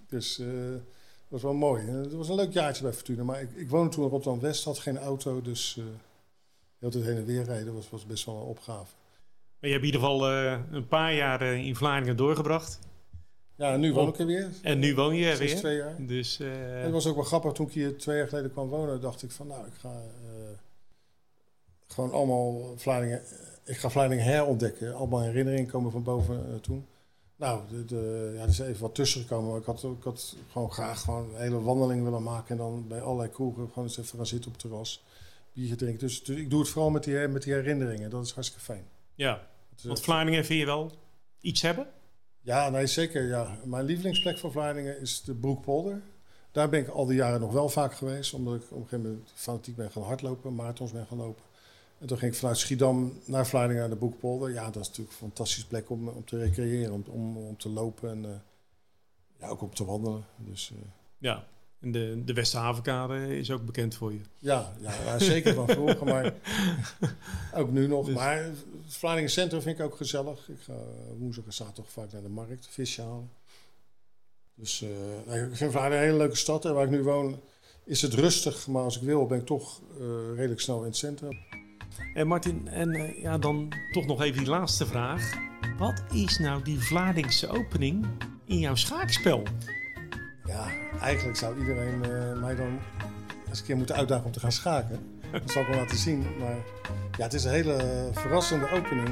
dus 0.08 0.38
uh, 0.38 0.46
dat 0.70 0.80
was 1.28 1.42
wel 1.42 1.54
mooi. 1.54 1.82
Het 1.82 2.12
was 2.12 2.28
een 2.28 2.34
leuk 2.34 2.52
jaartje 2.52 2.82
bij 2.82 2.92
Fortuna, 2.92 3.22
maar 3.22 3.40
ik, 3.40 3.48
ik 3.54 3.70
woonde 3.70 3.90
toen 3.90 4.04
in 4.04 4.10
Rotterdam-West, 4.10 4.64
had 4.64 4.78
geen 4.78 4.98
auto, 4.98 5.42
dus 5.42 5.76
uh, 5.78 5.84
heel 6.78 6.90
het 6.90 7.04
heen 7.04 7.16
en 7.16 7.24
weer 7.24 7.44
rijden 7.44 7.74
was, 7.74 7.90
was 7.90 8.06
best 8.06 8.24
wel 8.24 8.36
een 8.36 8.42
opgave. 8.42 8.92
Maar 9.60 9.70
je 9.70 9.76
hebt 9.76 9.86
in 9.86 9.92
ieder 9.92 10.00
geval 10.00 10.32
uh, 10.32 10.58
een 10.70 10.88
paar 10.88 11.14
jaar 11.14 11.42
in 11.42 11.76
Vlaardingen 11.76 12.16
doorgebracht. 12.16 12.78
Ja, 13.56 13.72
en 13.72 13.80
nu 13.80 13.92
woon 13.92 14.08
ik 14.08 14.18
er 14.18 14.26
weer. 14.26 14.50
En 14.62 14.78
nu 14.78 14.94
woon 14.94 15.16
je 15.16 15.30
er 15.30 15.38
weer. 15.38 15.56
twee 15.56 15.76
jaar. 15.76 15.94
Dus, 15.98 16.40
uh, 16.40 16.48
het 16.82 16.92
was 16.92 17.06
ook 17.06 17.14
wel 17.14 17.24
grappig, 17.24 17.52
toen 17.52 17.66
ik 17.66 17.72
hier 17.72 17.98
twee 17.98 18.16
jaar 18.16 18.28
geleden 18.28 18.52
kwam 18.52 18.68
wonen, 18.68 19.00
dacht 19.00 19.22
ik 19.22 19.30
van 19.30 19.46
nou, 19.46 19.66
ik 19.66 19.72
ga 19.80 20.02
gewoon 21.88 22.12
allemaal 22.12 22.74
Vlaardingen. 22.76 23.22
Ik 23.64 23.76
ga 23.76 23.90
Vlaardingen 23.90 24.24
herontdekken. 24.24 24.94
Allemaal 24.94 25.20
herinneringen 25.20 25.70
komen 25.70 25.90
van 25.90 26.02
boven 26.02 26.46
uh, 26.48 26.54
toen. 26.54 26.86
Nou, 27.36 27.60
de, 27.68 27.84
de, 27.84 28.32
ja, 28.34 28.42
er 28.42 28.48
is 28.48 28.58
even 28.58 28.80
wat 28.80 28.94
tussen 28.94 29.20
gekomen. 29.20 29.58
Ik 29.58 29.64
had, 29.64 29.82
ik 29.82 30.02
had 30.02 30.36
gewoon 30.50 30.72
graag 30.72 31.00
gewoon 31.00 31.34
een 31.34 31.40
hele 31.40 31.60
wandeling 31.60 32.02
willen 32.02 32.22
maken. 32.22 32.50
En 32.50 32.56
dan 32.56 32.88
bij 32.88 33.00
allerlei 33.00 33.30
kroegen 33.30 33.68
gewoon 33.68 33.84
eens 33.84 33.98
even 33.98 34.16
gaan 34.16 34.26
zitten 34.26 34.46
op 34.46 34.52
het 34.52 34.62
terras. 34.62 35.04
Biertje 35.52 35.76
drinken. 35.76 36.06
Dus, 36.06 36.24
dus, 36.24 36.36
ik 36.36 36.50
doe 36.50 36.60
het 36.60 36.68
vooral 36.68 36.90
met 36.90 37.04
die, 37.04 37.28
met 37.28 37.42
die 37.42 37.52
herinneringen. 37.52 38.10
Dat 38.10 38.24
is 38.24 38.32
hartstikke 38.32 38.64
fijn. 38.64 38.84
Ja, 39.14 39.46
het, 39.70 39.82
want 39.82 40.00
Vlaardingen 40.00 40.44
vind 40.44 40.60
je 40.60 40.66
wel 40.66 40.92
iets 41.40 41.62
hebben? 41.62 41.86
Ja, 42.40 42.68
nee, 42.70 42.86
zeker. 42.86 43.26
Ja. 43.26 43.58
Mijn 43.64 43.84
lievelingsplek 43.84 44.38
van 44.38 44.52
Vlaardingen 44.52 45.00
is 45.00 45.22
de 45.22 45.34
Broekpolder. 45.34 46.02
Daar 46.52 46.68
ben 46.68 46.80
ik 46.80 46.88
al 46.88 47.06
die 47.06 47.16
jaren 47.16 47.40
nog 47.40 47.52
wel 47.52 47.68
vaak 47.68 47.94
geweest. 47.94 48.34
Omdat 48.34 48.54
ik 48.54 48.62
op 48.62 48.70
een 48.70 48.76
gegeven 48.76 49.02
moment 49.02 49.32
fanatiek 49.34 49.76
ben 49.76 49.90
gaan 49.90 50.02
hardlopen. 50.02 50.54
Marathons 50.54 50.92
ben 50.92 51.06
gaan 51.06 51.18
lopen. 51.18 51.42
En 51.98 52.06
toen 52.06 52.18
ging 52.18 52.32
ik 52.32 52.38
vanuit 52.38 52.58
Schiedam 52.58 53.20
naar 53.24 53.46
Vlaardingen 53.46 53.80
naar 53.80 53.90
de 53.90 53.96
Boekpolder. 53.96 54.52
Ja, 54.52 54.70
dat 54.70 54.82
is 54.82 54.88
natuurlijk 54.88 55.10
een 55.10 55.26
fantastische 55.26 55.66
plek 55.66 55.90
om, 55.90 56.08
om 56.08 56.24
te 56.24 56.38
recreëren, 56.38 56.92
om, 56.92 57.04
om, 57.06 57.36
om 57.36 57.56
te 57.56 57.68
lopen 57.68 58.10
en 58.10 58.24
uh, 58.24 58.30
ja, 59.40 59.48
ook 59.48 59.62
om 59.62 59.74
te 59.74 59.84
wandelen. 59.84 60.24
Dus, 60.36 60.70
uh, 60.72 60.78
ja, 61.18 61.44
en 61.80 61.92
de, 61.92 62.22
de 62.24 62.32
Westhavenkade 62.32 63.38
is 63.38 63.50
ook 63.50 63.66
bekend 63.66 63.94
voor 63.94 64.12
je. 64.12 64.20
Ja, 64.38 64.72
ja 64.80 65.18
zeker 65.18 65.54
van 65.54 65.68
vroeger, 65.68 66.04
maar 66.04 66.34
ook 67.60 67.70
nu 67.70 67.86
nog. 67.86 68.06
Dus. 68.06 68.14
Maar 68.14 68.44
het 68.44 68.64
Vlaardingen 68.86 69.30
Centrum 69.30 69.62
vind 69.62 69.78
ik 69.78 69.84
ook 69.84 69.96
gezellig. 69.96 70.48
Ik 70.48 70.60
ga 70.60 70.74
woensdag 71.18 71.44
en 71.44 71.52
zaterdag 71.52 71.92
vaak 71.92 72.12
naar 72.12 72.22
de 72.22 72.28
markt, 72.28 72.66
visje 72.70 73.02
halen. 73.02 73.30
Dus 74.54 74.82
uh, 75.26 75.42
ik 75.50 75.56
vind 75.56 75.72
Vlaardingen 75.72 75.98
een 75.98 76.04
hele 76.04 76.18
leuke 76.18 76.36
stad. 76.36 76.64
En 76.64 76.74
waar 76.74 76.84
ik 76.84 76.90
nu 76.90 77.02
woon 77.02 77.40
is 77.84 78.02
het 78.02 78.14
rustig, 78.14 78.66
maar 78.66 78.82
als 78.82 78.96
ik 78.96 79.02
wil 79.02 79.26
ben 79.26 79.38
ik 79.38 79.46
toch 79.46 79.80
redelijk 80.34 80.60
snel 80.60 80.78
in 80.78 80.84
het 80.84 80.96
centrum. 80.96 81.38
En 82.14 82.26
Martin, 82.26 82.68
en 82.68 82.94
uh, 82.94 83.22
ja, 83.22 83.38
dan 83.38 83.72
toch 83.92 84.06
nog 84.06 84.22
even 84.22 84.38
die 84.38 84.48
laatste 84.48 84.86
vraag. 84.86 85.32
Wat 85.78 86.02
is 86.12 86.38
nou 86.38 86.62
die 86.62 86.80
Vlaardingse 86.80 87.48
opening 87.48 88.06
in 88.44 88.58
jouw 88.58 88.74
schaakspel? 88.74 89.42
Ja, 90.44 90.66
eigenlijk 91.00 91.38
zou 91.38 91.58
iedereen 91.58 92.02
uh, 92.08 92.40
mij 92.40 92.54
dan 92.54 92.78
eens 93.48 93.58
een 93.58 93.64
keer 93.64 93.76
moeten 93.76 93.96
uitdagen 93.96 94.24
om 94.24 94.32
te 94.32 94.40
gaan 94.40 94.52
schaken. 94.52 94.98
Dat 95.32 95.50
zal 95.50 95.62
ik 95.62 95.68
wel 95.68 95.76
laten 95.76 95.96
zien. 95.96 96.26
Maar 96.38 96.56
ja, 97.16 97.22
het 97.22 97.34
is 97.34 97.44
een 97.44 97.50
hele 97.50 98.08
verrassende 98.12 98.70
opening. 98.70 99.08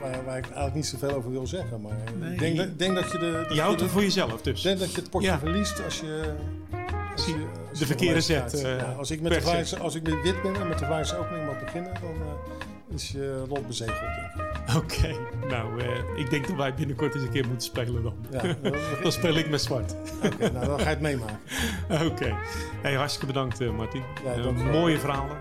Waar, 0.00 0.24
waar 0.24 0.38
ik 0.38 0.44
eigenlijk 0.44 0.74
niet 0.74 0.86
zoveel 0.86 1.12
over 1.12 1.30
wil 1.30 1.46
zeggen. 1.46 1.80
Maar 1.80 1.96
nee. 2.18 2.32
ik 2.32 2.38
denk, 2.38 2.78
denk, 2.78 2.94
dat 2.94 3.12
je 3.12 3.18
de. 3.18 3.54
je 3.54 3.60
houdt 3.60 3.80
het 3.80 3.90
voor 3.90 4.02
jezelf 4.02 4.42
dus. 4.42 4.56
Ik 4.56 4.62
denk 4.62 4.78
dat 4.78 4.94
je 4.94 5.00
het 5.00 5.10
potje 5.10 5.28
ja. 5.28 5.38
verliest 5.38 5.84
als 5.84 6.00
je 6.00 6.34
als 7.14 7.26
je, 7.26 7.46
de 7.78 7.86
verkeerde 7.86 8.20
zet. 8.20 8.54
Uh, 8.54 8.78
ja, 8.78 8.94
als, 8.98 9.10
ik 9.10 9.20
met 9.20 9.44
de 9.44 9.78
als 9.78 9.94
ik 9.94 10.02
met 10.02 10.22
wit 10.22 10.42
ben 10.42 10.54
en 10.54 10.68
met 10.68 10.78
de 10.78 10.84
Vlaarse 10.84 11.16
opening 11.16 11.46
mag 11.46 11.60
beginnen, 11.60 11.92
dan 12.00 12.14
uh, 12.14 12.94
is 12.94 13.10
je 13.10 13.44
lot 13.48 13.66
bezegeld, 13.66 13.98
denk 14.00 14.46
ik. 14.46 14.76
Oké, 14.76 14.96
okay. 14.96 15.16
nou, 15.48 15.82
uh, 15.82 16.18
ik 16.18 16.30
denk 16.30 16.46
dat 16.46 16.56
wij 16.56 16.74
binnenkort 16.74 17.14
eens 17.14 17.24
een 17.24 17.30
keer 17.30 17.46
moeten 17.46 17.66
spelen 17.66 18.02
dan. 18.02 18.14
Ja, 18.30 18.42
dan 19.02 19.12
speel 19.18 19.36
ik 19.36 19.48
met 19.48 19.62
zwart. 19.62 19.94
Oké, 20.16 20.34
okay, 20.34 20.48
nou 20.48 20.66
dan 20.66 20.78
ga 20.78 20.84
je 20.84 20.90
het 20.90 21.00
meemaken. 21.00 21.38
Oké. 21.90 22.04
Okay. 22.04 22.34
Hey, 22.82 22.94
hartstikke 22.94 23.26
bedankt, 23.26 23.60
Martin. 23.60 24.02
Ja, 24.24 24.50
mooie 24.50 24.98
verhalen. 24.98 25.36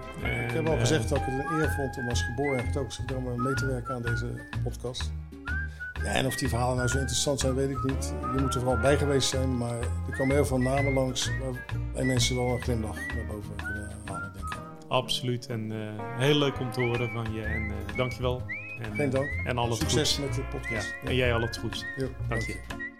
ik 0.47 0.51
heb 0.51 0.67
al 0.67 0.77
gezegd 0.77 1.09
dat 1.09 1.17
ik 1.17 1.23
het 1.25 1.33
een 1.33 1.59
eer 1.59 1.73
vond 1.77 1.97
om 1.97 2.09
als 2.09 2.21
geboren 2.23 2.59
en 2.59 2.65
getogen 2.65 3.41
mee 3.41 3.53
te 3.53 3.65
werken 3.65 3.95
aan 3.95 4.01
deze 4.01 4.27
podcast. 4.63 5.11
Ja, 6.03 6.09
en 6.09 6.25
of 6.25 6.35
die 6.35 6.49
verhalen 6.49 6.75
nou 6.75 6.87
zo 6.87 6.97
interessant 6.97 7.39
zijn, 7.39 7.55
weet 7.55 7.69
ik 7.69 7.83
niet. 7.83 8.13
Je 8.35 8.41
moet 8.41 8.55
er 8.55 8.61
vooral 8.61 8.81
bij 8.81 8.97
geweest 8.97 9.29
zijn, 9.29 9.57
maar 9.57 9.79
er 9.79 10.17
komen 10.17 10.35
heel 10.35 10.45
veel 10.45 10.59
namen 10.59 10.93
langs 10.93 11.29
waarbij 11.41 12.03
mensen 12.03 12.35
wel 12.35 12.49
een 12.49 12.61
glimlach 12.61 12.95
naar 12.95 13.25
boven 13.27 13.55
kunnen 13.55 13.91
halen, 14.05 14.31
denk 14.33 14.53
ik. 14.53 14.59
Absoluut. 14.87 15.45
En 15.45 15.71
uh, 15.71 15.89
heel 16.17 16.35
leuk 16.35 16.59
om 16.59 16.71
te 16.71 16.81
horen 16.81 17.09
van 17.11 17.33
je. 17.33 17.41
En 17.41 17.61
uh, 17.61 17.97
dankjewel. 17.97 18.41
En, 18.81 18.95
Geen 18.95 19.09
dank. 19.09 19.29
En 19.45 19.57
alles 19.57 19.79
Succes 19.79 20.19
met 20.19 20.33
de 20.33 20.41
podcast. 20.41 20.93
Ja. 21.01 21.09
En 21.09 21.15
jij 21.15 21.33
al 21.33 21.41
het 21.41 21.57
goeds. 21.57 21.85
Ja, 21.97 22.07
dank 22.29 22.41
je. 22.41 22.91